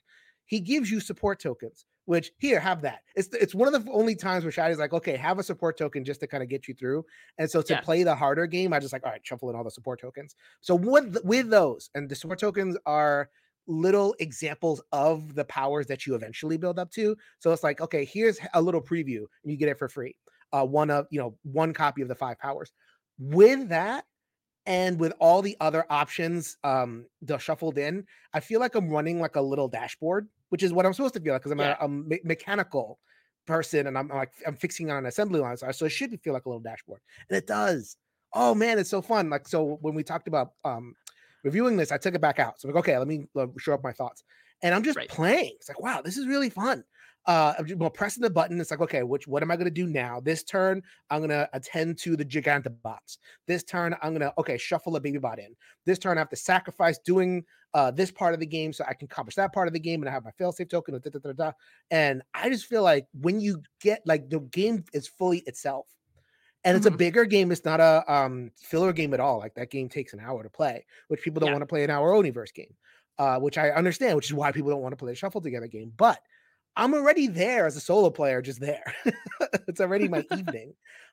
he 0.46 0.60
gives 0.60 0.90
you 0.90 1.00
support 1.00 1.40
tokens 1.40 1.84
which 2.08 2.32
here 2.38 2.58
have 2.58 2.80
that. 2.80 3.00
It's 3.16 3.28
it's 3.34 3.54
one 3.54 3.72
of 3.72 3.84
the 3.84 3.92
only 3.92 4.14
times 4.14 4.42
where 4.42 4.50
Shadi's 4.50 4.78
like, 4.78 4.94
okay, 4.94 5.14
have 5.14 5.38
a 5.38 5.42
support 5.42 5.76
token 5.76 6.06
just 6.06 6.20
to 6.20 6.26
kind 6.26 6.42
of 6.42 6.48
get 6.48 6.66
you 6.66 6.72
through. 6.72 7.04
And 7.36 7.50
so 7.50 7.60
to 7.60 7.74
yeah. 7.74 7.80
play 7.82 8.02
the 8.02 8.14
harder 8.14 8.46
game, 8.46 8.72
I 8.72 8.78
just 8.78 8.94
like, 8.94 9.04
all 9.04 9.12
right, 9.12 9.20
shuffle 9.22 9.50
in 9.50 9.56
all 9.56 9.62
the 9.62 9.70
support 9.70 10.00
tokens. 10.00 10.34
So 10.62 10.74
with 10.74 11.18
with 11.22 11.50
those, 11.50 11.90
and 11.94 12.08
the 12.08 12.14
support 12.14 12.38
tokens 12.38 12.78
are 12.86 13.28
little 13.66 14.14
examples 14.20 14.82
of 14.90 15.34
the 15.34 15.44
powers 15.44 15.86
that 15.88 16.06
you 16.06 16.14
eventually 16.14 16.56
build 16.56 16.78
up 16.78 16.90
to. 16.92 17.14
So 17.40 17.52
it's 17.52 17.62
like, 17.62 17.82
okay, 17.82 18.06
here's 18.06 18.38
a 18.54 18.62
little 18.62 18.80
preview, 18.80 19.26
and 19.42 19.52
you 19.52 19.58
get 19.58 19.68
it 19.68 19.78
for 19.78 19.90
free. 19.90 20.16
Uh, 20.50 20.64
one 20.64 20.88
of 20.88 21.06
you 21.10 21.20
know 21.20 21.36
one 21.42 21.74
copy 21.74 22.00
of 22.00 22.08
the 22.08 22.14
five 22.14 22.38
powers. 22.38 22.72
With 23.18 23.68
that, 23.70 24.04
and 24.66 25.00
with 25.00 25.14
all 25.18 25.40
the 25.40 25.56
other 25.60 25.86
options 25.88 26.58
um 26.62 27.06
the 27.22 27.38
shuffled 27.38 27.78
in, 27.78 28.06
I 28.32 28.40
feel 28.40 28.60
like 28.60 28.74
I'm 28.74 28.90
running 28.90 29.20
like 29.20 29.36
a 29.36 29.42
little 29.42 29.68
dashboard 29.68 30.28
which 30.50 30.62
is 30.62 30.72
what 30.72 30.86
I'm 30.86 30.92
supposed 30.92 31.14
to 31.14 31.20
feel 31.20 31.32
like 31.32 31.42
because 31.42 31.52
I'm 31.52 31.58
yeah. 31.58 31.76
a, 31.80 31.84
a 31.84 31.88
me- 31.88 32.20
mechanical 32.24 32.98
person 33.46 33.86
and 33.86 33.96
I'm, 33.96 34.08
like 34.08 34.32
I'm 34.46 34.56
fixing 34.56 34.90
on 34.90 34.98
an 34.98 35.06
assembly 35.06 35.40
line, 35.40 35.56
so 35.56 35.86
it 35.86 35.90
should 35.90 36.18
feel 36.22 36.32
like 36.32 36.46
a 36.46 36.48
little 36.48 36.62
dashboard, 36.62 37.00
and 37.28 37.36
it 37.36 37.46
does. 37.46 37.96
Oh 38.34 38.54
man, 38.54 38.78
it's 38.78 38.90
so 38.90 39.00
fun! 39.00 39.30
Like 39.30 39.48
so, 39.48 39.78
when 39.80 39.94
we 39.94 40.02
talked 40.02 40.28
about 40.28 40.52
um 40.64 40.94
reviewing 41.44 41.76
this, 41.76 41.92
I 41.92 41.98
took 41.98 42.14
it 42.14 42.20
back 42.20 42.38
out. 42.38 42.60
So 42.60 42.68
I'm 42.68 42.74
like, 42.74 42.84
okay, 42.84 42.98
let 42.98 43.08
me 43.08 43.26
uh, 43.36 43.46
show 43.58 43.74
up 43.74 43.82
my 43.82 43.92
thoughts, 43.92 44.22
and 44.62 44.74
I'm 44.74 44.82
just 44.82 44.98
right. 44.98 45.08
playing. 45.08 45.52
It's 45.56 45.68
like, 45.68 45.80
wow, 45.80 46.02
this 46.02 46.16
is 46.16 46.26
really 46.26 46.50
fun 46.50 46.84
uh 47.28 47.52
well 47.76 47.90
pressing 47.90 48.22
the 48.22 48.30
button 48.30 48.58
it's 48.58 48.70
like 48.70 48.80
okay 48.80 49.02
which 49.02 49.28
what 49.28 49.42
am 49.42 49.50
i 49.50 49.54
going 49.54 49.66
to 49.66 49.70
do 49.70 49.86
now 49.86 50.18
this 50.18 50.42
turn 50.42 50.82
i'm 51.10 51.20
going 51.20 51.28
to 51.28 51.48
attend 51.52 51.96
to 51.98 52.16
the 52.16 52.24
gigantobots 52.24 53.18
this 53.46 53.62
turn 53.62 53.94
i'm 54.02 54.10
going 54.10 54.20
to 54.20 54.32
okay 54.38 54.56
shuffle 54.56 54.96
a 54.96 55.00
baby 55.00 55.18
bot 55.18 55.38
in 55.38 55.54
this 55.84 55.98
turn 55.98 56.16
i 56.16 56.20
have 56.20 56.30
to 56.30 56.36
sacrifice 56.36 56.98
doing 56.98 57.44
uh 57.74 57.90
this 57.90 58.10
part 58.10 58.32
of 58.32 58.40
the 58.40 58.46
game 58.46 58.72
so 58.72 58.82
i 58.88 58.94
can 58.94 59.04
accomplish 59.04 59.34
that 59.34 59.52
part 59.52 59.68
of 59.68 59.74
the 59.74 59.78
game 59.78 60.00
and 60.00 60.08
i 60.08 60.12
have 60.12 60.24
my 60.24 60.30
failsafe 60.40 60.70
token 60.70 60.98
da, 60.98 61.10
da, 61.10 61.32
da, 61.32 61.52
and 61.90 62.22
i 62.32 62.48
just 62.48 62.64
feel 62.64 62.82
like 62.82 63.06
when 63.20 63.40
you 63.40 63.62
get 63.80 64.00
like 64.06 64.30
the 64.30 64.40
game 64.40 64.82
is 64.94 65.06
fully 65.06 65.40
itself 65.40 65.86
and 66.64 66.76
it's 66.76 66.86
mm-hmm. 66.86 66.94
a 66.94 66.98
bigger 66.98 67.24
game. 67.24 67.52
It's 67.52 67.64
not 67.64 67.80
a 67.80 68.04
um, 68.12 68.50
filler 68.56 68.92
game 68.92 69.14
at 69.14 69.20
all. 69.20 69.38
Like 69.38 69.54
that 69.54 69.70
game 69.70 69.88
takes 69.88 70.12
an 70.12 70.20
hour 70.20 70.42
to 70.42 70.50
play, 70.50 70.84
which 71.06 71.22
people 71.22 71.40
don't 71.40 71.48
yeah. 71.48 71.54
want 71.54 71.62
to 71.62 71.66
play 71.66 71.84
an 71.84 71.90
hour 71.90 72.12
Oniverse 72.12 72.52
game, 72.52 72.74
uh, 73.18 73.38
which 73.38 73.56
I 73.56 73.70
understand, 73.70 74.16
which 74.16 74.26
is 74.26 74.34
why 74.34 74.50
people 74.50 74.70
don't 74.70 74.82
want 74.82 74.92
to 74.92 74.96
play 74.96 75.12
a 75.12 75.14
shuffle 75.14 75.40
together 75.40 75.68
game. 75.68 75.92
But 75.96 76.20
I'm 76.78 76.94
already 76.94 77.26
there 77.26 77.66
as 77.66 77.76
a 77.76 77.80
solo 77.80 78.08
player, 78.08 78.40
just 78.40 78.60
there. 78.60 78.94
it's 79.68 79.80
already 79.80 80.08
my 80.08 80.24
evening. 80.38 80.72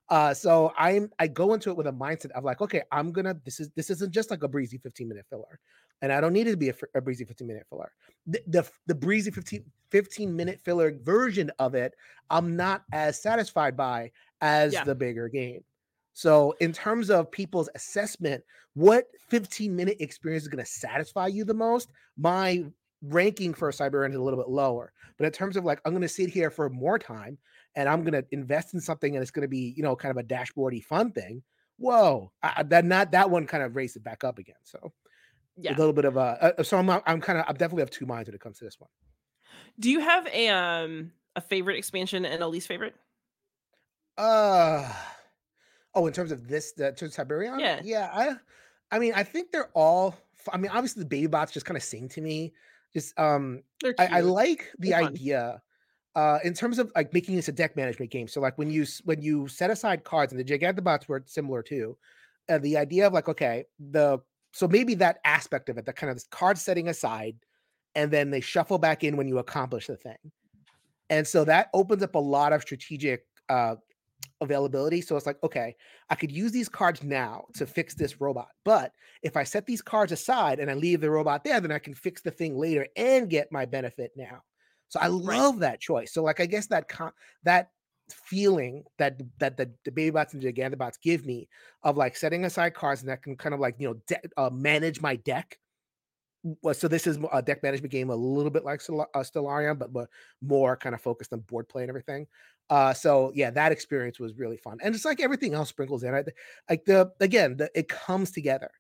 Uh, 0.10 0.32
so 0.34 0.72
I'm 0.78 1.10
I 1.18 1.28
go 1.28 1.56
into 1.56 1.72
it 1.72 1.78
with 1.78 1.88
a 1.88 1.92
mindset 1.92 2.30
of 2.32 2.44
like, 2.44 2.62
okay, 2.62 2.84
I'm 2.92 3.12
gonna 3.12 3.36
this 3.44 3.60
is 3.60 3.72
this 3.76 3.90
isn't 3.90 4.14
just 4.14 4.30
like 4.30 4.44
a 4.44 4.48
breezy 4.48 4.78
15 4.78 5.10
minute 5.10 5.26
filler, 5.28 5.60
and 6.04 6.14
I 6.14 6.22
don't 6.22 6.34
need 6.34 6.48
it 6.48 6.52
to 6.52 6.58
be 6.58 6.70
a, 6.70 6.76
a 6.94 7.02
breezy 7.02 7.26
15 7.26 7.48
minute 7.48 7.66
filler. 7.68 7.92
The, 8.28 8.42
the, 8.48 8.70
the 8.86 8.96
breezy 8.96 9.32
15 9.32 9.66
15 9.90 10.36
minute 10.36 10.62
filler 10.64 10.96
version 11.04 11.52
of 11.58 11.74
it, 11.74 11.96
I'm 12.30 12.56
not 12.56 12.84
as 12.94 13.20
satisfied 13.20 13.76
by 13.76 14.12
as 14.42 14.74
yeah. 14.74 14.84
the 14.84 14.94
bigger 14.94 15.28
game. 15.28 15.64
So 16.14 16.54
in 16.62 16.72
terms 16.72 17.10
of 17.10 17.32
people's 17.32 17.70
assessment, 17.76 18.44
what 18.76 19.08
15 19.30 19.76
minute 19.76 19.98
experience 20.00 20.44
is 20.44 20.50
going 20.50 20.64
to 20.64 20.70
satisfy 20.70 21.28
you 21.28 21.44
the 21.44 21.54
most? 21.54 21.92
My 22.18 22.66
ranking 23.08 23.54
for 23.54 23.72
Cyberion 23.72 24.12
is 24.12 24.16
a 24.16 24.22
little 24.22 24.40
bit 24.40 24.50
lower. 24.50 24.92
But 25.18 25.26
in 25.26 25.32
terms 25.32 25.58
of 25.58 25.66
like, 25.66 25.80
I'm 25.86 25.92
going 25.92 26.02
to 26.02 26.10
sit 26.10 26.30
here 26.30 26.50
for 26.50 26.70
more 26.70 27.00
time 27.00 27.38
and 27.76 27.88
I'm 27.90 28.04
going 28.04 28.14
to 28.14 28.26
invest 28.32 28.74
in 28.74 28.82
something 28.82 29.16
and 29.16 29.22
it's 29.22 29.32
going 29.32 29.44
to 29.44 29.50
be, 29.50 29.74
you 29.76 29.84
know, 29.84 29.96
kind 29.96 30.12
of 30.12 30.18
a 30.18 30.28
dashboardy 30.28 30.84
fun 30.84 31.12
thing. 31.12 31.44
Whoa, 31.78 32.32
I, 32.42 32.64
that 32.64 32.86
not 32.86 33.12
that 33.12 33.30
one 33.30 33.46
kind 33.48 33.64
of 33.64 33.76
raised 33.76 33.98
it 33.98 34.04
back 34.04 34.24
up 34.24 34.40
again. 34.40 34.56
So 34.64 34.94
yeah, 35.58 35.76
a 35.76 35.78
little 35.78 35.94
bit 35.94 36.06
of 36.06 36.16
a. 36.16 36.56
Uh, 36.60 36.64
so 36.64 36.78
I'm 36.78 36.90
I'm 36.90 37.20
kind 37.20 37.40
of 37.40 37.46
I 37.48 37.52
definitely 37.52 37.82
have 37.82 37.90
two 37.90 38.06
minds 38.06 38.30
when 38.30 38.36
it 38.36 38.40
comes 38.42 38.60
to 38.60 38.64
this 38.64 38.80
one. 38.80 38.90
Do 39.80 39.90
you 39.90 40.00
have 40.00 40.26
a 40.28 40.50
um 40.50 41.12
a 41.36 41.42
favorite 41.42 41.78
expansion 41.78 42.26
and 42.26 42.42
a 42.42 42.48
least 42.48 42.68
favorite? 42.68 42.96
Uh 44.18 44.90
oh, 45.94 46.08
in 46.08 46.14
terms 46.14 46.32
of 46.32 46.48
this, 46.48 46.72
the 46.72 46.94
to 46.94 47.06
Tiberium, 47.06 47.60
yeah, 47.60 47.82
yeah. 47.84 48.10
I 48.14 48.36
I 48.96 49.00
mean, 49.00 49.14
I 49.14 49.24
think 49.24 49.52
they're 49.52 49.72
all. 49.74 50.16
I 50.52 50.58
mean, 50.58 50.72
obviously 50.72 51.02
the 51.02 51.10
baby 51.10 51.28
bots 51.28 51.52
just 51.52 51.66
kind 51.66 51.76
of 51.76 51.84
sing 51.84 52.08
to 52.10 52.22
me. 52.22 52.54
Just 52.96 53.20
um, 53.20 53.62
I, 54.00 54.08
I, 54.08 54.22
like 54.22 54.72
the 54.80 54.92
They're 54.92 55.04
idea. 55.04 55.62
Uh, 56.16 56.40
in 56.46 56.54
terms 56.54 56.80
of 56.80 56.90
like 56.96 57.14
making 57.14 57.36
this 57.36 57.50
a 57.50 57.52
deck 57.52 57.76
management 57.76 58.10
game, 58.10 58.26
so 58.26 58.40
like 58.40 58.58
when 58.58 58.70
you 58.70 58.86
when 59.04 59.22
you 59.22 59.50
set 59.50 59.70
aside 59.70 60.06
cards, 60.06 60.32
and 60.32 60.40
the 60.40 60.46
Gigantobots 60.46 61.10
were 61.10 61.22
similar 61.26 61.62
too, 61.62 61.98
uh, 62.48 62.58
the 62.60 62.78
idea 62.78 63.06
of 63.06 63.12
like 63.12 63.28
okay, 63.28 63.66
the 63.92 64.20
so 64.54 64.66
maybe 64.66 64.96
that 64.96 65.20
aspect 65.26 65.68
of 65.68 65.78
it, 65.78 65.86
that 65.86 65.98
kind 65.98 66.10
of 66.10 66.30
card 66.30 66.58
setting 66.58 66.88
aside, 66.88 67.36
and 67.96 68.10
then 68.12 68.32
they 68.32 68.40
shuffle 68.40 68.78
back 68.78 69.04
in 69.04 69.18
when 69.18 69.28
you 69.28 69.40
accomplish 69.40 69.88
the 69.88 69.98
thing, 69.98 70.32
and 71.10 71.28
so 71.28 71.44
that 71.44 71.70
opens 71.74 72.02
up 72.02 72.16
a 72.16 72.20
lot 72.20 72.54
of 72.54 72.62
strategic 72.62 73.26
uh, 73.50 73.76
availability. 74.42 75.02
So 75.02 75.16
it's 75.16 75.26
like, 75.26 75.42
okay, 75.44 75.76
I 76.10 76.16
could 76.16 76.32
use 76.32 76.52
these 76.52 76.70
cards 76.70 77.04
now 77.04 77.46
to 77.56 77.66
fix 77.66 77.94
this 77.94 78.20
robot. 78.20 78.50
But 78.64 78.92
if 79.24 79.38
I 79.38 79.44
set 79.44 79.66
these 79.66 79.82
cards 79.82 80.12
aside 80.12 80.60
and 80.60 80.70
I 80.70 80.74
leave 80.74 81.02
the 81.02 81.10
robot 81.10 81.44
there, 81.44 81.60
then 81.62 81.72
I 81.72 81.80
can 81.80 81.94
fix 81.94 82.22
the 82.22 82.32
thing 82.32 82.58
later 82.58 82.88
and 82.96 83.30
get 83.30 83.52
my 83.52 83.66
benefit 83.66 84.12
now. 84.16 84.42
So 84.90 85.00
I 85.00 85.08
love 85.08 85.56
right. 85.56 85.62
that 85.62 85.82
choice. 85.82 86.14
So 86.14 86.24
like 86.24 86.40
I 86.40 86.46
guess 86.46 86.68
that 86.68 86.88
con- 86.88 87.12
that 87.44 87.70
feeling 88.10 88.84
that 89.00 89.20
that 89.40 89.58
the, 89.58 89.72
the 89.84 89.92
baby 89.92 90.12
bots 90.12 90.34
and 90.34 90.42
the 90.42 90.54
gigantobots 90.54 91.02
give 91.02 91.26
me 91.26 91.50
of 91.84 91.98
like 91.98 92.16
setting 92.16 92.46
aside 92.46 92.76
cards 92.76 93.02
and 93.02 93.10
that 93.10 93.24
can 93.24 93.36
kind 93.36 93.54
of 93.54 93.60
like 93.60 93.76
you 93.80 93.88
know 93.88 93.96
de- 94.08 94.30
uh, 94.38 94.50
manage 94.52 95.02
my 95.02 95.16
deck 95.16 95.58
so 96.74 96.88
this 96.88 97.08
is 97.08 97.18
a 97.34 97.42
deck 97.42 97.64
management 97.64 97.92
game 97.92 98.10
a 98.10 98.16
little 98.16 98.52
bit 98.52 98.64
like 98.64 98.82
uh, 98.90 99.20
Stellarion, 99.20 99.78
but, 99.78 99.92
but 99.92 100.10
more 100.42 100.78
kind 100.78 100.94
of 100.94 101.02
focused 101.02 101.34
on 101.34 101.40
board 101.40 101.68
play 101.68 101.84
and 101.84 101.90
everything. 101.90 102.28
Uh, 102.70 102.94
so 102.94 103.32
yeah, 103.36 103.52
that 103.52 103.72
experience 103.72 104.20
was 104.20 104.38
really 104.38 104.58
fun, 104.58 104.78
and 104.82 104.96
it's 104.96 105.06
like 105.06 105.22
everything 105.22 105.54
else 105.54 105.70
sprinkles 105.70 106.04
in. 106.04 106.14
I, 106.14 106.24
like 106.70 106.86
the 106.86 107.12
again, 107.20 107.58
the, 107.58 107.70
it 107.76 107.88
comes 107.88 108.32
together. 108.32 108.72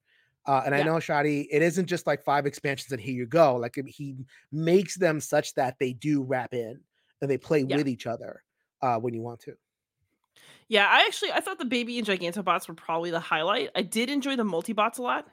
Uh, 0.47 0.61
and 0.65 0.75
yeah. 0.75 0.81
I 0.81 0.83
know 0.83 0.95
Shadi, 0.95 1.47
it 1.49 1.61
isn't 1.63 1.87
just 1.87 2.05
like 2.05 2.23
five 2.23 2.45
expansions 2.45 2.91
and 2.91 3.01
here 3.01 3.15
you 3.15 3.25
go. 3.25 3.55
Like 3.55 3.79
he 3.87 4.15
makes 4.51 4.95
them 4.95 5.19
such 5.19 5.55
that 5.55 5.75
they 5.79 5.93
do 5.93 6.21
wrap 6.21 6.53
in 6.53 6.79
and 7.21 7.31
they 7.31 7.37
play 7.37 7.65
yeah. 7.67 7.77
with 7.77 7.87
each 7.87 8.05
other 8.05 8.43
uh, 8.81 8.97
when 8.99 9.15
you 9.15 9.21
want 9.21 9.39
to. 9.41 9.53
Yeah, 10.67 10.87
I 10.89 11.05
actually 11.05 11.31
I 11.31 11.41
thought 11.41 11.59
the 11.59 11.65
baby 11.65 11.97
and 11.97 12.07
gigantobots 12.07 12.67
were 12.67 12.73
probably 12.73 13.11
the 13.11 13.19
highlight. 13.19 13.69
I 13.75 13.81
did 13.81 14.09
enjoy 14.09 14.35
the 14.35 14.43
multibots 14.43 14.97
a 14.97 15.03
lot. 15.03 15.27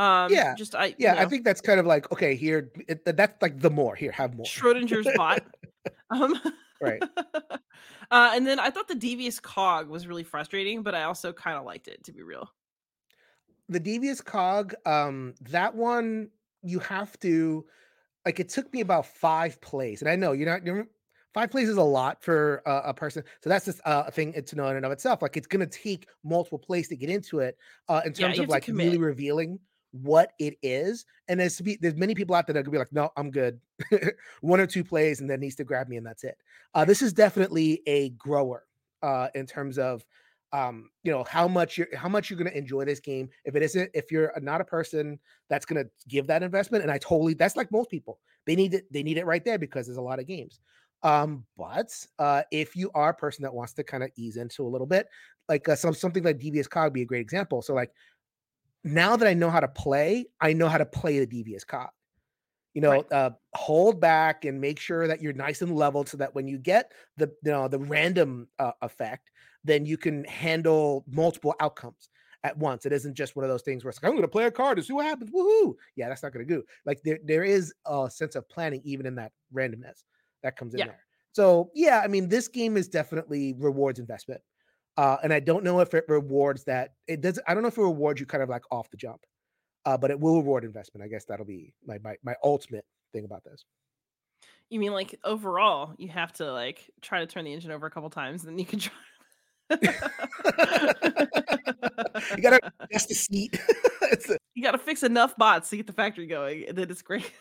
Um, 0.00 0.32
yeah, 0.32 0.54
just 0.54 0.74
I 0.74 0.94
yeah, 0.96 1.10
you 1.10 1.16
know, 1.16 1.20
I 1.20 1.26
think 1.26 1.44
that's 1.44 1.60
kind 1.60 1.78
of 1.78 1.84
like 1.84 2.10
okay, 2.10 2.34
here 2.34 2.72
it, 2.88 3.04
that's 3.04 3.42
like 3.42 3.60
the 3.60 3.68
more 3.68 3.94
here 3.94 4.10
have 4.12 4.34
more 4.34 4.46
Schrodinger's 4.46 5.06
bot. 5.14 5.42
um, 6.10 6.40
right. 6.80 7.02
uh, 8.10 8.30
and 8.34 8.46
then 8.46 8.58
I 8.58 8.70
thought 8.70 8.88
the 8.88 8.94
devious 8.94 9.38
cog 9.38 9.90
was 9.90 10.06
really 10.06 10.24
frustrating, 10.24 10.82
but 10.82 10.94
I 10.94 11.02
also 11.02 11.34
kind 11.34 11.58
of 11.58 11.66
liked 11.66 11.86
it 11.86 12.02
to 12.04 12.12
be 12.12 12.22
real. 12.22 12.50
The 13.68 13.78
devious 13.78 14.22
cog, 14.22 14.72
um, 14.86 15.34
that 15.42 15.74
one 15.74 16.30
you 16.62 16.78
have 16.78 17.18
to 17.20 17.66
like. 18.24 18.40
It 18.40 18.48
took 18.48 18.72
me 18.72 18.80
about 18.80 19.04
five 19.04 19.60
plays, 19.60 20.00
and 20.00 20.10
I 20.10 20.16
know 20.16 20.32
you're 20.32 20.48
not. 20.48 20.64
You're, 20.64 20.86
five 21.34 21.50
plays 21.50 21.68
is 21.68 21.76
a 21.76 21.82
lot 21.82 22.22
for 22.24 22.62
uh, 22.64 22.84
a 22.86 22.94
person, 22.94 23.22
so 23.42 23.50
that's 23.50 23.66
just 23.66 23.82
uh, 23.84 24.04
a 24.06 24.10
thing 24.10 24.32
to 24.32 24.56
know 24.56 24.66
in 24.68 24.76
and 24.76 24.86
of 24.86 24.92
itself. 24.92 25.20
Like 25.20 25.36
it's 25.36 25.46
gonna 25.46 25.66
take 25.66 26.08
multiple 26.24 26.58
plays 26.58 26.88
to 26.88 26.96
get 26.96 27.10
into 27.10 27.40
it. 27.40 27.58
Uh, 27.86 28.00
in 28.06 28.14
terms 28.14 28.38
yeah, 28.38 28.44
of 28.44 28.48
like 28.48 28.66
really 28.66 28.96
revealing 28.96 29.58
what 29.92 30.32
it 30.38 30.56
is. 30.62 31.04
And 31.28 31.40
there's 31.40 31.60
there's 31.80 31.94
many 31.94 32.14
people 32.14 32.34
out 32.34 32.46
there 32.46 32.54
that 32.54 32.64
could 32.64 32.72
be 32.72 32.78
like, 32.78 32.92
no, 32.92 33.10
I'm 33.16 33.30
good. 33.30 33.60
One 34.40 34.60
or 34.60 34.66
two 34.66 34.84
plays 34.84 35.20
and 35.20 35.28
then 35.28 35.40
needs 35.40 35.56
to 35.56 35.64
grab 35.64 35.88
me 35.88 35.96
and 35.96 36.06
that's 36.06 36.24
it. 36.24 36.36
Uh, 36.74 36.84
this 36.84 37.02
is 37.02 37.12
definitely 37.12 37.82
a 37.86 38.10
grower 38.10 38.64
uh, 39.02 39.28
in 39.34 39.46
terms 39.46 39.78
of 39.78 40.04
um, 40.52 40.90
you 41.04 41.12
know 41.12 41.24
how 41.24 41.46
much 41.46 41.78
you're 41.78 41.94
how 41.96 42.08
much 42.08 42.28
you're 42.28 42.38
going 42.38 42.50
to 42.50 42.56
enjoy 42.56 42.84
this 42.84 43.00
game. 43.00 43.28
If 43.44 43.54
it 43.54 43.62
isn't, 43.62 43.90
if 43.94 44.10
you're 44.10 44.32
not 44.40 44.60
a 44.60 44.64
person 44.64 45.18
that's 45.48 45.64
going 45.64 45.84
to 45.84 45.90
give 46.08 46.26
that 46.26 46.42
investment, 46.42 46.82
and 46.82 46.90
I 46.90 46.98
totally 46.98 47.34
that's 47.34 47.56
like 47.56 47.70
most 47.70 47.90
people, 47.90 48.18
they 48.46 48.56
need 48.56 48.74
it. 48.74 48.92
They 48.92 49.02
need 49.02 49.18
it 49.18 49.26
right 49.26 49.44
there 49.44 49.58
because 49.58 49.86
there's 49.86 49.98
a 49.98 50.02
lot 50.02 50.18
of 50.18 50.26
games. 50.26 50.60
Um, 51.02 51.44
but 51.56 51.90
uh, 52.18 52.42
if 52.50 52.76
you 52.76 52.90
are 52.94 53.10
a 53.10 53.14
person 53.14 53.42
that 53.42 53.54
wants 53.54 53.72
to 53.74 53.84
kind 53.84 54.02
of 54.02 54.10
ease 54.16 54.36
into 54.36 54.66
a 54.66 54.68
little 54.68 54.86
bit, 54.86 55.08
like 55.48 55.68
uh, 55.68 55.76
some 55.76 55.94
something 55.94 56.22
like 56.22 56.38
Devious 56.38 56.68
Cog 56.68 56.92
be 56.92 57.02
a 57.02 57.06
great 57.06 57.22
example. 57.22 57.62
So 57.62 57.74
like 57.74 57.92
now 58.84 59.16
that 59.16 59.28
I 59.28 59.34
know 59.34 59.50
how 59.50 59.60
to 59.60 59.68
play, 59.68 60.26
I 60.40 60.52
know 60.52 60.68
how 60.68 60.78
to 60.78 60.86
play 60.86 61.18
the 61.18 61.26
devious 61.26 61.64
cog. 61.64 61.90
You 62.74 62.82
know, 62.82 63.00
Right. 63.00 63.06
uh, 63.10 63.30
hold 63.54 64.00
back 64.00 64.44
and 64.44 64.60
make 64.60 64.78
sure 64.78 65.08
that 65.08 65.20
you're 65.20 65.32
nice 65.32 65.60
and 65.60 65.74
level 65.74 66.06
so 66.06 66.16
that 66.18 66.34
when 66.36 66.46
you 66.46 66.56
get 66.58 66.92
the 67.16 67.26
you 67.44 67.50
know 67.50 67.66
the 67.66 67.80
random 67.80 68.48
uh, 68.60 68.72
effect, 68.82 69.30
then 69.64 69.86
you 69.86 69.96
can 69.98 70.24
handle 70.24 71.04
multiple 71.08 71.54
outcomes 71.60 72.10
at 72.44 72.56
once. 72.56 72.86
It 72.86 72.92
isn't 72.92 73.14
just 73.14 73.34
one 73.34 73.44
of 73.44 73.50
those 73.50 73.62
things 73.62 73.82
where 73.84 73.90
it's 73.90 74.00
like 74.00 74.08
I'm 74.08 74.14
going 74.16 74.22
to 74.22 74.28
play 74.28 74.44
a 74.44 74.52
card 74.52 74.78
and 74.78 74.86
see 74.86 74.92
what 74.92 75.04
happens. 75.04 75.30
Woohoo! 75.32 75.74
Yeah, 75.96 76.08
that's 76.08 76.22
not 76.22 76.32
going 76.32 76.46
to 76.46 76.54
do. 76.54 76.64
Like 76.86 77.02
there 77.02 77.18
there 77.24 77.42
is 77.44 77.74
a 77.86 78.08
sense 78.08 78.36
of 78.36 78.48
planning 78.48 78.82
even 78.84 79.04
in 79.04 79.16
that 79.16 79.32
randomness 79.52 80.04
that 80.42 80.56
comes 80.56 80.74
in 80.74 80.84
Yeah. 80.84 80.86
there. 80.86 81.04
So 81.32 81.72
yeah, 81.74 82.02
I 82.04 82.06
mean, 82.08 82.28
this 82.28 82.46
game 82.46 82.76
is 82.76 82.88
definitely 82.88 83.54
rewards 83.54 83.98
investment. 83.98 84.42
Uh, 85.00 85.16
and 85.22 85.32
I 85.32 85.40
don't 85.40 85.64
know 85.64 85.80
if 85.80 85.94
it 85.94 86.04
rewards 86.08 86.64
that. 86.64 86.90
It 87.08 87.22
does. 87.22 87.40
I 87.48 87.54
don't 87.54 87.62
know 87.62 87.68
if 87.68 87.78
it 87.78 87.82
rewards 87.82 88.20
you 88.20 88.26
kind 88.26 88.42
of 88.42 88.50
like 88.50 88.64
off 88.70 88.90
the 88.90 88.98
jump, 88.98 89.24
uh, 89.86 89.96
but 89.96 90.10
it 90.10 90.20
will 90.20 90.36
reward 90.36 90.62
investment. 90.62 91.02
I 91.02 91.08
guess 91.08 91.24
that'll 91.24 91.46
be 91.46 91.72
my 91.86 91.96
my, 92.04 92.16
my 92.22 92.34
ultimate 92.44 92.84
thing 93.14 93.24
about 93.24 93.42
this. 93.42 93.64
You 94.68 94.78
mean 94.78 94.92
like 94.92 95.18
overall, 95.24 95.94
you 95.96 96.08
have 96.08 96.34
to 96.34 96.52
like 96.52 96.90
try 97.00 97.20
to 97.20 97.26
turn 97.26 97.46
the 97.46 97.52
engine 97.54 97.70
over 97.70 97.86
a 97.86 97.90
couple 97.90 98.10
times, 98.10 98.44
and 98.44 98.52
then 98.52 98.58
you 98.58 98.66
can 98.66 98.78
try. 98.78 98.92
You 102.36 102.42
gotta 102.42 102.60
adjust 102.80 103.08
the 103.08 103.14
seat. 103.14 103.58
a- 104.02 104.36
you 104.54 104.62
got 104.62 104.72
to 104.72 104.78
fix 104.78 105.02
enough 105.02 105.34
bots 105.38 105.70
to 105.70 105.78
get 105.78 105.86
the 105.86 105.94
factory 105.94 106.26
going, 106.26 106.66
and 106.68 106.76
then 106.76 106.90
it's 106.90 107.00
great. 107.00 107.32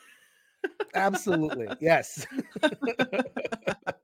absolutely 0.96 1.68
yes. 1.82 2.26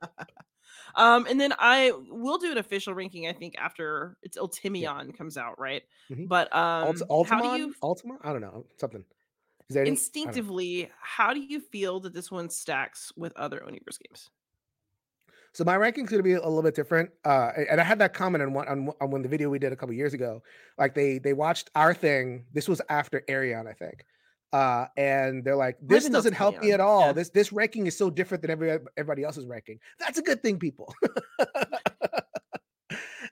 um, 0.95 1.25
and 1.27 1.39
then 1.39 1.53
I 1.59 1.91
will 2.09 2.37
do 2.37 2.51
an 2.51 2.57
official 2.57 2.93
ranking. 2.93 3.27
I 3.27 3.33
think 3.33 3.55
after 3.57 4.17
it's 4.23 4.37
Ultimion 4.37 5.15
comes 5.17 5.37
out, 5.37 5.59
right? 5.59 5.83
Mhm. 6.09 6.27
But 6.27 6.53
um, 6.55 6.95
Alt- 7.09 7.27
how 7.29 7.41
do 7.41 7.61
you 7.61 7.73
Altamont? 7.81 8.21
I 8.23 8.31
don't 8.31 8.41
know 8.41 8.65
something. 8.77 9.03
Is 9.69 9.73
there 9.73 9.81
any, 9.81 9.89
I 9.89 9.93
don't 9.93 9.93
know. 9.95 9.99
instinctively 9.99 10.91
how 11.01 11.33
do 11.33 11.39
you 11.39 11.59
feel 11.59 11.99
that 12.01 12.13
this 12.13 12.31
one 12.31 12.49
stacks 12.49 13.11
with 13.15 13.35
other 13.35 13.61
Oniverse 13.61 13.99
games? 14.07 14.29
So 15.53 15.63
my 15.63 15.77
ranking's 15.77 16.09
going 16.09 16.19
to 16.19 16.23
be 16.23 16.33
a 16.33 16.39
little 16.39 16.61
bit 16.61 16.75
different. 16.75 17.09
Uh, 17.23 17.51
and 17.69 17.79
I 17.79 17.83
had 17.83 17.97
that 17.99 18.13
comment 18.13 18.43
on 18.43 18.53
one 18.53 18.67
on, 18.67 18.89
on 18.99 19.09
when 19.09 19.21
the 19.21 19.29
video 19.29 19.49
we 19.49 19.57
did 19.57 19.71
a 19.71 19.75
couple 19.75 19.95
years 19.95 20.13
ago. 20.13 20.43
Like 20.77 20.93
they 20.93 21.17
they 21.17 21.33
watched 21.33 21.69
our 21.75 21.93
thing. 21.93 22.45
This 22.53 22.67
was 22.67 22.81
after 22.89 23.23
Aerion, 23.29 23.65
I 23.67 23.73
think. 23.73 24.05
Uh, 24.55 24.87
and 24.95 25.43
they're 25.43 25.57
like, 25.57 25.75
this 25.81 26.07
doesn't 26.07 26.31
help 26.33 26.61
me 26.61 26.71
at 26.71 26.79
all. 26.79 27.07
yeah. 27.07 27.11
This 27.11 27.29
this 27.29 27.51
ranking 27.51 27.87
is 27.87 27.97
so 27.97 28.09
different 28.09 28.41
than 28.41 28.51
every 28.51 28.79
everybody 28.95 29.23
else's 29.23 29.45
ranking. 29.45 29.79
That's 29.99 30.17
a 30.17 30.21
good 30.21 30.41
thing, 30.41 30.59
people. 30.59 30.93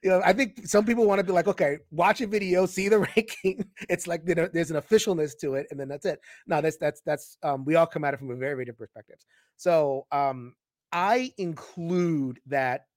you 0.04 0.10
know, 0.10 0.22
I 0.26 0.34
think 0.34 0.68
some 0.68 0.86
people 0.86 1.06
want 1.06 1.20
to 1.20 1.24
be 1.24 1.32
like, 1.32 1.48
okay, 1.48 1.78
watch 1.92 2.20
a 2.20 2.28
video, 2.28 2.66
see 2.66 2.90
the 2.90 3.00
ranking. 3.16 3.66
It's 3.88 4.06
like 4.06 4.24
you 4.28 4.36
know, 4.36 4.50
there's 4.52 4.70
an 4.72 4.76
officialness 4.82 5.38
to 5.40 5.54
it, 5.56 5.68
and 5.72 5.80
then 5.80 5.88
that's 5.88 6.06
it. 6.06 6.20
No, 6.46 6.60
that's 6.60 6.76
that's 6.78 7.02
that's 7.06 7.38
um, 7.42 7.64
we 7.64 7.76
all 7.76 7.88
come 7.88 8.04
at 8.04 8.14
it 8.14 8.18
from 8.18 8.32
a 8.32 8.36
very 8.36 8.56
very 8.56 8.66
different 8.66 8.92
perspectives. 8.92 9.26
So 9.56 10.06
um, 10.12 10.56
I 10.92 11.32
include 11.38 12.40
that 12.48 12.88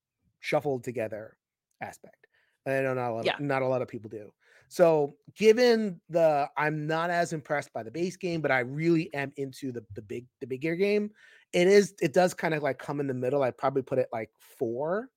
shuffled 0.40 0.82
together 0.82 1.36
aspect. 1.80 2.26
I 2.66 2.80
know 2.80 2.94
not 2.94 3.10
a 3.10 3.14
lot, 3.14 3.24
Yeah. 3.24 3.36
not 3.38 3.62
a 3.62 3.68
lot 3.68 3.82
of 3.82 3.88
people 3.88 4.10
do. 4.10 4.32
So, 4.68 5.16
given 5.36 6.00
the, 6.08 6.48
I'm 6.56 6.86
not 6.86 7.10
as 7.10 7.32
impressed 7.32 7.72
by 7.72 7.82
the 7.82 7.90
base 7.90 8.16
game, 8.16 8.40
but 8.40 8.50
I 8.50 8.60
really 8.60 9.12
am 9.14 9.32
into 9.36 9.70
the 9.72 9.84
the 9.94 10.02
big 10.02 10.26
the 10.40 10.46
bigger 10.46 10.74
game. 10.76 11.10
It 11.52 11.68
is, 11.68 11.94
it 12.02 12.12
does 12.12 12.34
kind 12.34 12.52
of 12.54 12.62
like 12.62 12.78
come 12.78 12.98
in 13.00 13.06
the 13.06 13.14
middle. 13.14 13.42
I'd 13.42 13.56
probably 13.56 13.82
put 13.82 13.98
it 13.98 14.08
like 14.12 14.30
four 14.58 15.08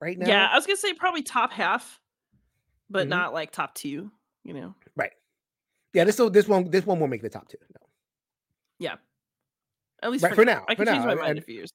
right 0.00 0.18
now. 0.18 0.28
Yeah, 0.28 0.48
I 0.50 0.54
was 0.56 0.66
gonna 0.66 0.76
say 0.76 0.92
probably 0.92 1.22
top 1.22 1.50
half, 1.52 1.98
but 2.90 3.06
Mhm. 3.06 3.10
not 3.10 3.32
like 3.32 3.50
top 3.52 3.74
two. 3.74 4.10
You 4.44 4.52
know, 4.52 4.74
Right. 4.94 5.12
yeah. 5.94 6.04
This 6.04 6.16
so 6.16 6.28
this 6.28 6.46
one 6.46 6.70
this 6.70 6.84
one 6.84 7.00
will 7.00 7.08
make 7.08 7.22
the 7.22 7.30
top 7.30 7.48
two. 7.48 7.56
No. 7.80 7.86
yeah. 8.78 8.96
At 10.02 10.10
least 10.10 10.22
Right, 10.22 10.30
for, 10.30 10.42
for 10.42 10.44
now. 10.44 10.66
I 10.68 10.74
can 10.74 10.84
change 10.84 10.98
now, 10.98 11.06
my 11.06 11.14
mind 11.14 11.24
in 11.24 11.30
and- 11.30 11.38
a 11.38 11.42
few 11.42 11.54
years. 11.54 11.72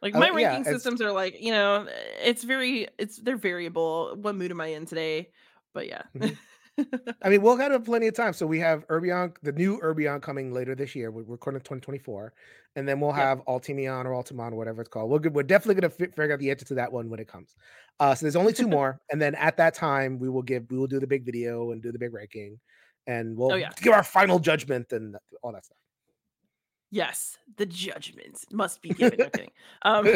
Like 0.00 0.16
Uh, 0.16 0.18
my 0.18 0.26
yeah, 0.30 0.32
ranking 0.48 0.62
it's- 0.62 0.74
systems 0.74 1.00
are 1.00 1.12
like 1.12 1.40
you 1.40 1.52
know, 1.52 1.86
it's 2.20 2.42
very 2.42 2.88
it's 2.98 3.18
they're 3.18 3.36
variable. 3.36 4.16
What 4.16 4.34
mood 4.34 4.50
am 4.50 4.60
I 4.60 4.66
in 4.68 4.84
today? 4.86 5.30
But 5.72 5.86
yeah. 5.88 6.02
Mhm. 6.16 6.36
I 7.22 7.28
mean, 7.28 7.42
we'll 7.42 7.56
have 7.58 7.84
plenty 7.84 8.06
of 8.06 8.14
time. 8.14 8.32
So 8.32 8.46
we 8.46 8.58
have 8.60 8.86
Urbion, 8.88 9.36
the 9.42 9.52
new 9.52 9.78
Urbion 9.80 10.22
coming 10.22 10.52
later 10.52 10.74
this 10.74 10.94
year. 10.94 11.10
We're 11.10 11.22
recording 11.24 11.60
2024, 11.60 12.32
and 12.76 12.88
then 12.88 12.98
we'll 12.98 13.10
Yep. 13.10 13.18
have 13.18 13.38
Altimion 13.44 14.06
or 14.06 14.12
Altamon 14.12 14.52
or 14.52 14.56
whatever 14.56 14.80
it's 14.80 14.88
called. 14.88 15.10
We're 15.10 15.18
good. 15.18 15.34
We're 15.34 15.42
definitely 15.42 15.82
going 15.82 15.90
to 15.90 15.96
figure 16.16 16.32
out 16.32 16.38
the 16.38 16.50
answer 16.50 16.64
to 16.66 16.74
that 16.76 16.90
one 16.90 17.10
when 17.10 17.20
it 17.20 17.28
comes. 17.28 17.54
Uh, 18.00 18.14
so 18.14 18.24
there's 18.24 18.36
only 18.36 18.54
two 18.54 18.66
more, 18.68 18.98
and 19.10 19.20
then 19.20 19.34
at 19.34 19.58
that 19.58 19.74
time 19.74 20.18
we 20.18 20.30
will 20.30 20.40
give 20.42 20.64
we 20.70 20.78
will 20.78 20.86
do 20.86 20.98
the 20.98 21.06
big 21.06 21.26
video 21.26 21.72
and 21.72 21.82
do 21.82 21.92
the 21.92 21.98
big 21.98 22.14
ranking, 22.14 22.58
and 23.06 23.36
we'll 23.36 23.52
Oh, 23.52 23.56
yeah. 23.56 23.70
give 23.76 23.92
our 23.92 24.02
final 24.02 24.38
judgment 24.38 24.92
and 24.92 25.14
all 25.42 25.52
that 25.52 25.66
stuff. 25.66 25.76
Yes, 26.90 27.38
the 27.56 27.64
judgments 27.66 28.44
must 28.50 28.80
be 28.82 28.90
given. 28.90 29.18
Kidding. 29.30 29.50
Um, 29.84 30.06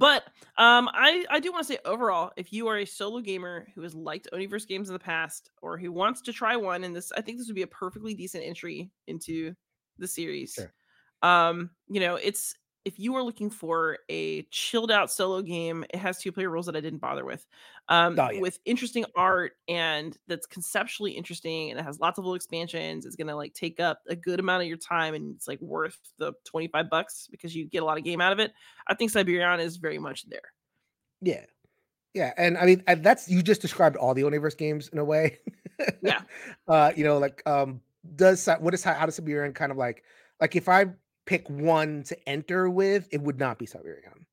but 0.00 0.24
um, 0.58 0.88
I 0.92 1.24
I 1.30 1.38
do 1.38 1.52
want 1.52 1.66
to 1.66 1.72
say 1.74 1.78
overall, 1.84 2.32
if 2.36 2.52
you 2.52 2.66
are 2.66 2.78
a 2.78 2.84
solo 2.86 3.20
gamer 3.20 3.68
who 3.76 3.82
has 3.82 3.94
liked 3.94 4.28
Oniverse 4.32 4.66
games 4.66 4.88
in 4.88 4.94
the 4.94 4.98
past, 4.98 5.50
or 5.62 5.78
who 5.78 5.92
wants 5.92 6.22
to 6.22 6.32
try 6.32 6.56
one, 6.56 6.82
and 6.82 6.96
this 6.96 7.12
I 7.12 7.20
think 7.20 7.38
this 7.38 7.46
would 7.46 7.56
be 7.56 7.62
a 7.62 7.68
perfectly 7.68 8.14
decent 8.14 8.44
entry 8.44 8.90
into 9.06 9.54
the 9.98 10.08
series. 10.08 10.54
Sure. 10.54 10.74
Um, 11.22 11.70
you 11.88 12.00
know, 12.00 12.16
it's 12.16 12.54
if 12.84 12.98
you 12.98 13.14
are 13.16 13.22
looking 13.22 13.50
for 13.50 13.98
a 14.08 14.42
chilled 14.50 14.90
out 14.90 15.10
solo 15.10 15.42
game, 15.42 15.84
it 15.92 15.96
has 15.96 16.18
two 16.18 16.32
player 16.32 16.48
rules 16.48 16.66
that 16.66 16.76
I 16.76 16.80
didn't 16.80 17.00
bother 17.00 17.24
with. 17.24 17.46
Um, 17.88 18.18
Oh, 18.18 18.30
yeah. 18.30 18.40
with 18.40 18.58
interesting 18.64 19.04
art 19.16 19.52
and 19.68 20.16
that's 20.28 20.46
conceptually 20.46 21.12
interesting 21.12 21.70
and 21.70 21.78
it 21.78 21.82
has 21.82 22.00
lots 22.00 22.18
of 22.18 22.24
little 22.24 22.36
expansions. 22.36 23.04
It's 23.04 23.16
gonna 23.16 23.36
like 23.36 23.52
take 23.52 23.80
up 23.80 24.00
a 24.08 24.16
good 24.16 24.40
amount 24.40 24.62
of 24.62 24.68
your 24.68 24.78
time 24.78 25.14
and 25.14 25.34
it's 25.34 25.48
like 25.48 25.60
worth 25.60 25.98
the 26.18 26.32
25 26.44 26.88
bucks 26.88 27.28
because 27.30 27.54
you 27.54 27.66
get 27.66 27.82
a 27.82 27.86
lot 27.86 27.98
of 27.98 28.04
game 28.04 28.20
out 28.20 28.32
of 28.32 28.38
it. 28.38 28.52
I 28.86 28.94
think 28.94 29.12
Cyberion 29.12 29.58
is 29.60 29.76
very 29.76 29.98
much 29.98 30.28
there. 30.28 30.52
Yeah, 31.20 31.44
yeah, 32.14 32.32
and 32.36 32.56
I 32.58 32.66
mean 32.66 32.82
that's 32.86 33.28
you 33.28 33.42
just 33.42 33.60
described 33.60 33.96
all 33.96 34.14
the 34.14 34.22
Oniverse 34.22 34.56
games 34.56 34.88
in 34.88 34.98
a 34.98 35.04
way. 35.04 35.38
Yeah. 36.02 36.22
uh, 36.68 36.92
you 36.96 37.04
know, 37.04 37.18
like 37.18 37.42
um, 37.46 37.80
does 38.16 38.48
what 38.58 38.74
is 38.74 38.82
Si- 38.82 38.90
how 38.90 39.06
does 39.06 39.18
Cyberion 39.18 39.54
kind 39.54 39.70
of 39.70 39.78
like 39.78 40.02
like 40.40 40.56
if 40.56 40.68
I 40.68 40.86
pick 41.26 41.48
one 41.50 42.02
to 42.04 42.28
enter 42.28 42.68
with, 42.70 43.08
it 43.12 43.22
would 43.22 43.38
not 43.38 43.58
be 43.58 43.66
Cyberion. 43.66 44.26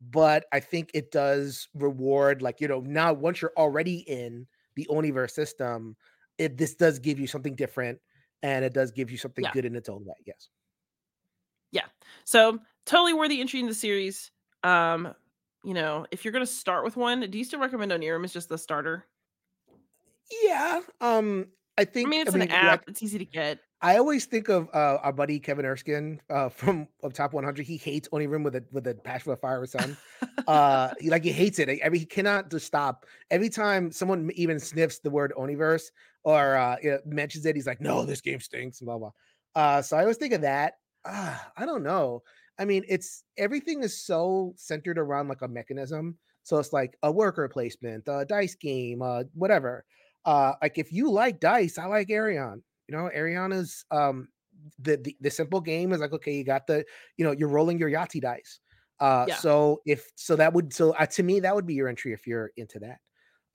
But 0.00 0.46
I 0.52 0.60
think 0.60 0.90
it 0.94 1.10
does 1.12 1.68
reward, 1.74 2.42
like 2.42 2.60
you 2.60 2.68
know, 2.68 2.80
now 2.80 3.12
once 3.12 3.40
you're 3.42 3.52
already 3.56 3.98
in 4.00 4.46
the 4.76 4.86
Oniverse 4.90 5.30
system, 5.32 5.96
it 6.38 6.58
this 6.58 6.74
does 6.74 6.98
give 6.98 7.18
you 7.18 7.26
something 7.26 7.54
different, 7.56 8.00
and 8.42 8.64
it 8.64 8.74
does 8.74 8.90
give 8.92 9.10
you 9.10 9.16
something 9.18 9.44
Yeah. 9.44 9.52
good 9.52 9.64
in 9.64 9.76
its 9.76 9.88
own 9.88 10.04
way. 10.04 10.16
Yes. 10.26 10.50
Yeah. 11.70 11.86
So 12.24 12.60
totally 12.86 13.12
worthy 13.14 13.40
entry 13.40 13.60
in 13.60 13.66
the 13.66 13.74
series. 13.74 14.30
Um, 14.62 15.14
you 15.64 15.74
know, 15.74 16.06
if 16.10 16.24
you're 16.24 16.32
gonna 16.32 16.46
start 16.46 16.84
with 16.84 16.96
one, 16.96 17.20
do 17.30 17.38
you 17.38 17.44
still 17.44 17.60
recommend 17.60 17.92
Onirim 17.92 18.24
as 18.24 18.32
just 18.32 18.48
the 18.48 18.58
starter? 18.58 19.06
Yeah. 20.42 20.80
Um. 21.00 21.52
I 21.76 21.84
think. 21.84 22.06
I 22.06 22.08
mean, 22.10 22.20
it's 22.20 22.34
I 22.34 22.38
an 22.38 22.42
yeah, 22.60 22.74
app, 22.74 22.84
it's 22.88 23.02
easy 23.02 23.18
to 23.18 23.24
get. 23.24 23.60
I 23.84 23.98
always 23.98 24.24
think 24.24 24.48
of 24.48 24.70
uh, 24.72 24.96
our 25.02 25.12
buddy 25.12 25.38
Kevin 25.38 25.66
Erskine 25.66 26.18
uh, 26.30 26.48
from 26.60 26.88
of 27.02 27.12
Top 27.12 27.34
100. 27.34 27.66
He 27.66 27.76
hates 27.76 28.08
Onirim 28.08 28.42
with 28.42 28.56
a 28.56 28.64
with 28.72 28.86
a 28.86 28.94
passion 28.94 29.24
for 29.24 29.36
fire 29.36 29.66
son. 29.66 29.96
Uh, 30.46 30.92
he 31.00 31.10
like 31.10 31.22
he 31.22 31.32
hates 31.32 31.58
it. 31.58 31.68
Every 31.68 31.98
he 31.98 32.06
cannot 32.06 32.50
just 32.50 32.66
stop. 32.66 33.06
Every 33.30 33.48
time 33.48 33.92
someone 33.92 34.30
even 34.34 34.58
sniffs 34.58 34.98
the 34.98 35.10
word 35.10 35.32
Oniverse 35.38 35.84
or 36.22 36.56
uh, 36.56 36.76
mentions 37.06 37.46
it, 37.46 37.56
he's 37.56 37.66
like, 37.66 37.80
"No, 37.80 38.04
this 38.04 38.20
game 38.20 38.40
stinks." 38.40 38.80
Blah 38.80 38.98
blah. 38.98 39.10
Uh, 39.54 39.80
so 39.80 39.96
I 39.96 40.00
always 40.00 40.16
think 40.16 40.32
of 40.32 40.40
that. 40.40 40.74
Uh, 41.04 41.36
I 41.56 41.66
don't 41.66 41.82
know. 41.82 42.22
I 42.58 42.64
mean, 42.64 42.84
it's 42.88 43.24
everything 43.38 43.82
is 43.82 44.04
so 44.04 44.54
centered 44.56 44.98
around 44.98 45.28
like 45.28 45.42
a 45.42 45.48
mechanism. 45.48 46.18
So 46.42 46.58
it's 46.58 46.72
like 46.72 46.96
a 47.02 47.10
worker 47.10 47.48
placement, 47.48 48.04
a 48.06 48.24
dice 48.24 48.54
game, 48.54 49.00
uh, 49.02 49.24
whatever. 49.34 49.84
Uh, 50.24 50.54
like 50.60 50.78
if 50.78 50.92
you 50.92 51.10
like 51.10 51.40
dice, 51.40 51.78
I 51.78 51.86
like 51.86 52.08
Aerion. 52.08 52.60
You 52.88 52.96
know, 52.96 53.10
Aerion's 53.14 53.84
um 53.90 54.28
the, 54.78 54.96
the 54.96 55.16
the 55.20 55.30
simple 55.30 55.60
game 55.60 55.92
is 55.92 56.00
like 56.00 56.12
okay, 56.12 56.32
you 56.34 56.44
got 56.44 56.66
the 56.66 56.84
you 57.16 57.24
know 57.24 57.32
you're 57.32 57.48
rolling 57.48 57.78
your 57.78 57.90
Yahtzee 57.90 58.20
dice. 58.20 58.60
Uh, 59.00 59.26
Yeah. 59.28 59.36
so 59.36 59.80
if 59.84 60.06
so 60.14 60.36
that 60.36 60.52
would 60.52 60.72
so 60.72 60.92
uh, 60.92 61.06
to 61.06 61.22
me 61.22 61.40
that 61.40 61.54
would 61.54 61.66
be 61.66 61.74
your 61.74 61.88
entry 61.88 62.12
if 62.12 62.26
you're 62.26 62.50
into 62.56 62.78
that. 62.80 62.98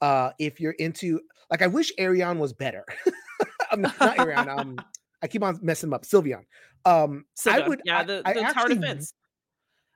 Uh, 0.01 0.31
if 0.39 0.59
you're 0.59 0.73
into 0.73 1.19
like 1.49 1.61
I 1.61 1.67
wish 1.67 1.91
Aerion 1.99 2.37
was 2.37 2.53
better. 2.53 2.85
I'm 3.71 3.81
not, 3.81 3.99
not 3.99 4.17
Aerion. 4.17 4.47
Um, 4.47 4.77
I 5.21 5.27
keep 5.27 5.43
on 5.43 5.59
messing 5.61 5.93
up. 5.93 6.03
Sylvion. 6.03 6.43
Um, 6.85 7.25
I 7.47 7.67
would. 7.67 7.81
yeah, 7.85 7.99
I- 7.99 8.03
the, 8.03 8.21
I 8.25 8.33
the 8.33 8.39
tower 8.41 8.49
actually 8.49 8.75
defense. 8.75 9.13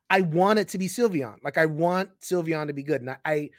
I 0.10 0.22
want 0.22 0.60
it 0.60 0.67
to 0.69 0.78
be 0.78 0.88
Sylvion. 0.88 1.38
Like 1.43 1.58
I 1.58 1.65
want 1.65 2.10
Sylvion 2.22 2.67
to 2.67 2.74
be 2.74 2.84
good. 2.84 3.02
And 3.02 3.10
I, 3.10 3.17
I 3.26 3.50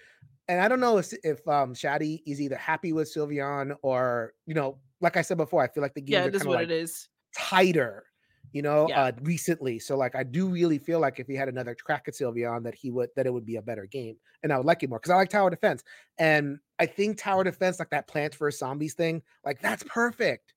and 0.49 0.61
I 0.61 0.69
don't 0.69 0.81
know 0.81 0.99
if 0.99 1.13
if 1.25 1.47
um 1.49 1.75
Shadi 1.75 2.21
is 2.27 2.41
either 2.41 2.57
happy 2.57 2.93
with 2.93 3.13
Sylvion 3.13 3.75
or 3.83 4.35
you 4.47 4.55
know, 4.55 4.79
like 5.05 5.17
I 5.19 5.23
said 5.23 5.39
before, 5.39 5.63
I 5.63 5.69
feel 5.69 5.83
like 5.83 5.95
the 5.95 6.03
games 6.03 6.25
Yeah, 6.25 6.27
it 6.27 6.35
is 6.35 6.47
what 6.47 6.61
like 6.61 6.71
it 6.71 6.71
is. 6.71 7.09
tighter, 7.37 8.07
you 8.53 8.63
know, 8.63 8.87
Yeah. 8.87 8.97
uh, 8.97 9.13
recently. 9.23 9.79
So 9.79 9.97
like, 9.97 10.15
I 10.17 10.23
do 10.25 10.49
really 10.49 10.79
feel 10.79 11.01
like 11.01 11.21
if 11.21 11.27
he 11.29 11.35
had 11.35 11.49
another 11.49 11.75
crack 11.75 12.05
at 12.09 12.15
Sylvion, 12.15 12.65
that 12.65 12.75
he 12.75 12.91
would 12.91 13.11
that 13.17 13.27
it 13.27 13.33
would 13.33 13.47
be 13.47 13.57
a 13.57 13.63
better 13.63 13.87
game, 13.87 14.19
and 14.43 14.53
I 14.53 14.57
would 14.59 14.67
like 14.67 14.83
it 14.83 14.91
more 14.91 14.99
because 15.01 15.13
I 15.13 15.17
like 15.17 15.31
tower 15.31 15.51
defense, 15.51 15.85
and 16.19 16.59
I 16.81 16.87
think 16.87 17.19
tower 17.19 17.45
defense, 17.45 17.79
like 17.79 17.91
that 17.91 18.09
Plants 18.09 18.37
vs 18.37 18.59
Zombies 18.61 18.95
thing, 18.95 19.23
like 19.45 19.61
that's 19.63 19.85
perfect 19.85 20.55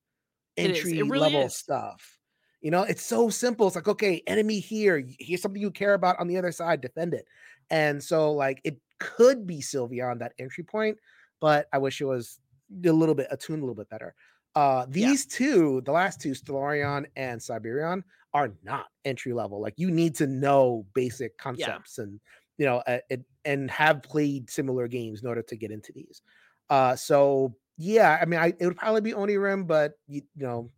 entry 0.57 0.99
It 0.99 1.07
really 1.07 1.35
level 1.35 1.49
is. 1.49 1.53
stuff. 1.53 2.19
You 2.61 2.71
know, 2.71 2.83
it's 2.83 3.03
so 3.03 3.29
simple. 3.29 3.67
It's 3.67 3.75
like, 3.75 3.87
okay, 3.87 4.23
enemy 4.27 4.59
here. 4.59 5.03
Here's 5.19 5.41
something 5.41 5.61
you 5.61 5.71
care 5.71 5.93
about 5.93 6.19
on 6.19 6.27
the 6.27 6.37
other 6.37 6.51
side. 6.51 6.81
Defend 6.81 7.13
it. 7.13 7.25
And 7.69 8.03
so, 8.03 8.31
like, 8.33 8.61
it 8.63 8.79
could 8.99 9.45
be 9.45 9.59
Sylvion 9.61 10.19
that 10.19 10.33
entry 10.39 10.63
point, 10.63 10.97
but 11.39 11.67
I 11.71 11.77
wish 11.77 12.01
it 12.01 12.05
was 12.05 12.39
a 12.83 12.91
little 12.91 13.13
bit 13.15 13.27
attuned 13.29 13.59
a 13.61 13.65
little 13.65 13.75
bit 13.75 13.89
better. 13.89 14.15
Uh, 14.55 14.85
Yeah. 14.87 15.09
these 15.09 15.25
two, 15.25 15.81
the 15.85 15.91
last 15.91 16.19
two, 16.21 16.31
Stellarion 16.31 17.05
and 17.15 17.39
Cyberion, 17.39 18.03
are 18.33 18.51
not 18.63 18.87
entry 19.05 19.33
level. 19.33 19.61
Like, 19.61 19.75
you 19.77 19.89
need 19.91 20.15
to 20.15 20.27
know 20.27 20.85
basic 20.93 21.37
concepts 21.37 21.97
and 21.97 22.19
you 22.57 22.65
know, 22.65 22.77
uh, 22.87 22.97
it, 23.09 23.23
and 23.45 23.69
have 23.69 24.01
played 24.01 24.49
similar 24.49 24.87
games 24.87 25.21
in 25.21 25.27
order 25.27 25.43
to 25.43 25.55
get 25.55 25.69
into 25.69 25.91
these. 25.93 26.23
Uh, 26.71 26.95
so 26.95 27.55
yeah, 27.77 28.17
I 28.19 28.25
mean, 28.25 28.39
I 28.39 28.47
it 28.59 28.65
would 28.65 28.75
probably 28.75 29.01
be 29.01 29.13
Onirim, 29.13 29.67
but 29.67 29.93
you, 30.07 30.23
you 30.35 30.43
know, 30.43 30.71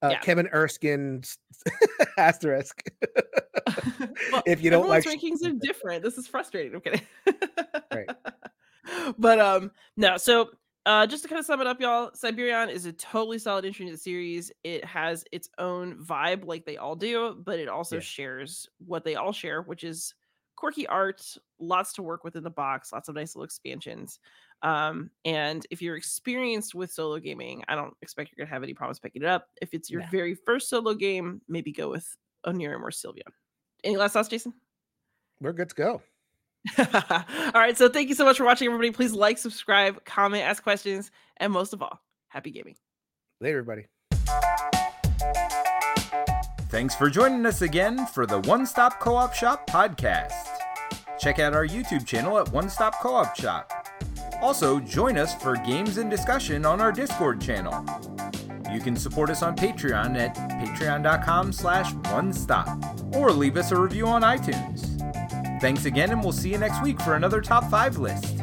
uh, 0.00 0.08
Yeah. 0.12 0.20
Kevin 0.20 0.46
Erskine's 0.48 1.38
asterisk. 2.18 2.82
Well, 4.32 4.42
if 4.46 4.62
you 4.62 4.70
don't 4.70 4.88
like, 4.88 5.04
rankings 5.04 5.44
are 5.44 5.52
different. 5.52 6.02
This 6.02 6.16
is 6.18 6.26
frustrating. 6.26 6.74
I'm 6.74 6.80
kidding. 6.80 7.02
Right. 7.92 8.08
But 9.18 9.38
um, 9.38 9.70
no. 9.96 10.16
So 10.16 10.50
uh, 10.86 11.06
just 11.06 11.22
to 11.22 11.28
kind 11.28 11.38
of 11.38 11.46
sum 11.46 11.60
it 11.60 11.66
up, 11.66 11.80
y'all, 11.80 12.10
Cyberion 12.10 12.70
is 12.70 12.86
a 12.86 12.92
totally 12.92 13.38
solid 13.38 13.64
entry 13.64 13.86
into 13.86 13.96
the 13.96 14.02
series. 14.02 14.50
It 14.64 14.84
has 14.84 15.24
its 15.32 15.48
own 15.58 16.04
vibe, 16.04 16.44
like 16.44 16.64
they 16.64 16.76
all 16.76 16.96
do, 16.96 17.34
but 17.44 17.58
it 17.60 17.68
also 17.68 17.96
Yeah. 17.96 18.00
shares 18.00 18.68
what 18.78 19.04
they 19.04 19.14
all 19.14 19.32
share, 19.32 19.62
which 19.62 19.84
is 19.84 20.14
quirky 20.56 20.86
art, 20.86 21.36
lots 21.58 21.92
to 21.94 22.02
work 22.02 22.24
with 22.24 22.36
in 22.36 22.42
the 22.44 22.50
box, 22.50 22.92
lots 22.92 23.08
of 23.08 23.14
nice 23.14 23.34
little 23.34 23.44
expansions. 23.44 24.20
Um, 24.62 25.10
and 25.24 25.66
if 25.70 25.82
you're 25.82 25.96
experienced 25.96 26.74
with 26.74 26.92
solo 26.92 27.18
gaming, 27.18 27.64
I 27.68 27.74
don't 27.74 27.96
expect 28.02 28.30
you're 28.30 28.44
gonna 28.44 28.54
have 28.54 28.62
any 28.62 28.74
problems 28.74 29.00
picking 29.00 29.22
it 29.22 29.28
up. 29.28 29.48
If 29.60 29.74
it's 29.74 29.90
your 29.90 30.02
No. 30.02 30.08
very 30.10 30.34
first 30.34 30.68
solo 30.68 30.94
game, 30.94 31.42
maybe 31.48 31.72
go 31.72 31.90
with 31.90 32.16
Onirim 32.46 32.82
or 32.82 32.90
Sylvion. 32.90 33.32
Any 33.84 33.96
last 33.96 34.12
thoughts, 34.12 34.28
Jason? 34.28 34.54
we're 35.40 35.52
good 35.52 35.68
to 35.70 35.74
go. 35.74 36.02
all 36.78 36.84
right. 37.54 37.76
So 37.76 37.88
thank 37.88 38.08
you 38.08 38.14
so 38.14 38.24
much 38.24 38.36
for 38.36 38.44
watching, 38.44 38.66
everybody. 38.66 38.90
Please 38.90 39.12
like, 39.12 39.38
subscribe, 39.38 40.04
comment, 40.04 40.44
ask 40.44 40.62
questions, 40.62 41.10
and 41.38 41.52
most 41.52 41.72
of 41.72 41.82
all, 41.82 42.00
happy 42.28 42.50
gaming. 42.50 42.76
Later, 43.40 43.58
everybody. 43.58 43.86
Thanks 46.68 46.94
for 46.94 47.10
joining 47.10 47.44
us 47.44 47.60
again 47.62 48.06
for 48.06 48.24
the 48.24 48.40
One 48.40 48.64
Stop 48.64 48.98
Co 49.00 49.14
op 49.14 49.34
Shop 49.34 49.68
podcast. 49.68 50.32
Check 51.18 51.38
out 51.38 51.52
our 51.52 51.66
YouTube 51.66 52.06
channel 52.06 52.38
at 52.38 52.50
One 52.50 52.70
Stop 52.70 53.00
Co 53.00 53.14
op 53.14 53.36
Shop. 53.36 53.70
Also, 54.40 54.80
join 54.80 55.18
us 55.18 55.34
for 55.40 55.56
games 55.56 55.98
and 55.98 56.10
discussion 56.10 56.64
on 56.64 56.80
our 56.80 56.90
Discord 56.90 57.40
channel. 57.40 57.84
You 58.72 58.80
can 58.80 58.96
support 58.96 59.28
us 59.28 59.42
on 59.42 59.54
Patreon 59.54 60.16
at 60.16 60.34
patreon.com 60.34 61.52
slash 61.52 61.92
one 62.10 62.32
stop 62.32 62.68
or 63.14 63.30
leave 63.30 63.56
us 63.56 63.70
a 63.70 63.78
review 63.78 64.06
on 64.06 64.22
iTunes. 64.22 64.91
Thanks 65.62 65.84
again, 65.84 66.10
and 66.10 66.20
we'll 66.20 66.32
see 66.32 66.50
you 66.50 66.58
next 66.58 66.82
week 66.82 67.00
for 67.02 67.14
another 67.14 67.40
top 67.40 67.70
five 67.70 67.96
list. 67.96 68.41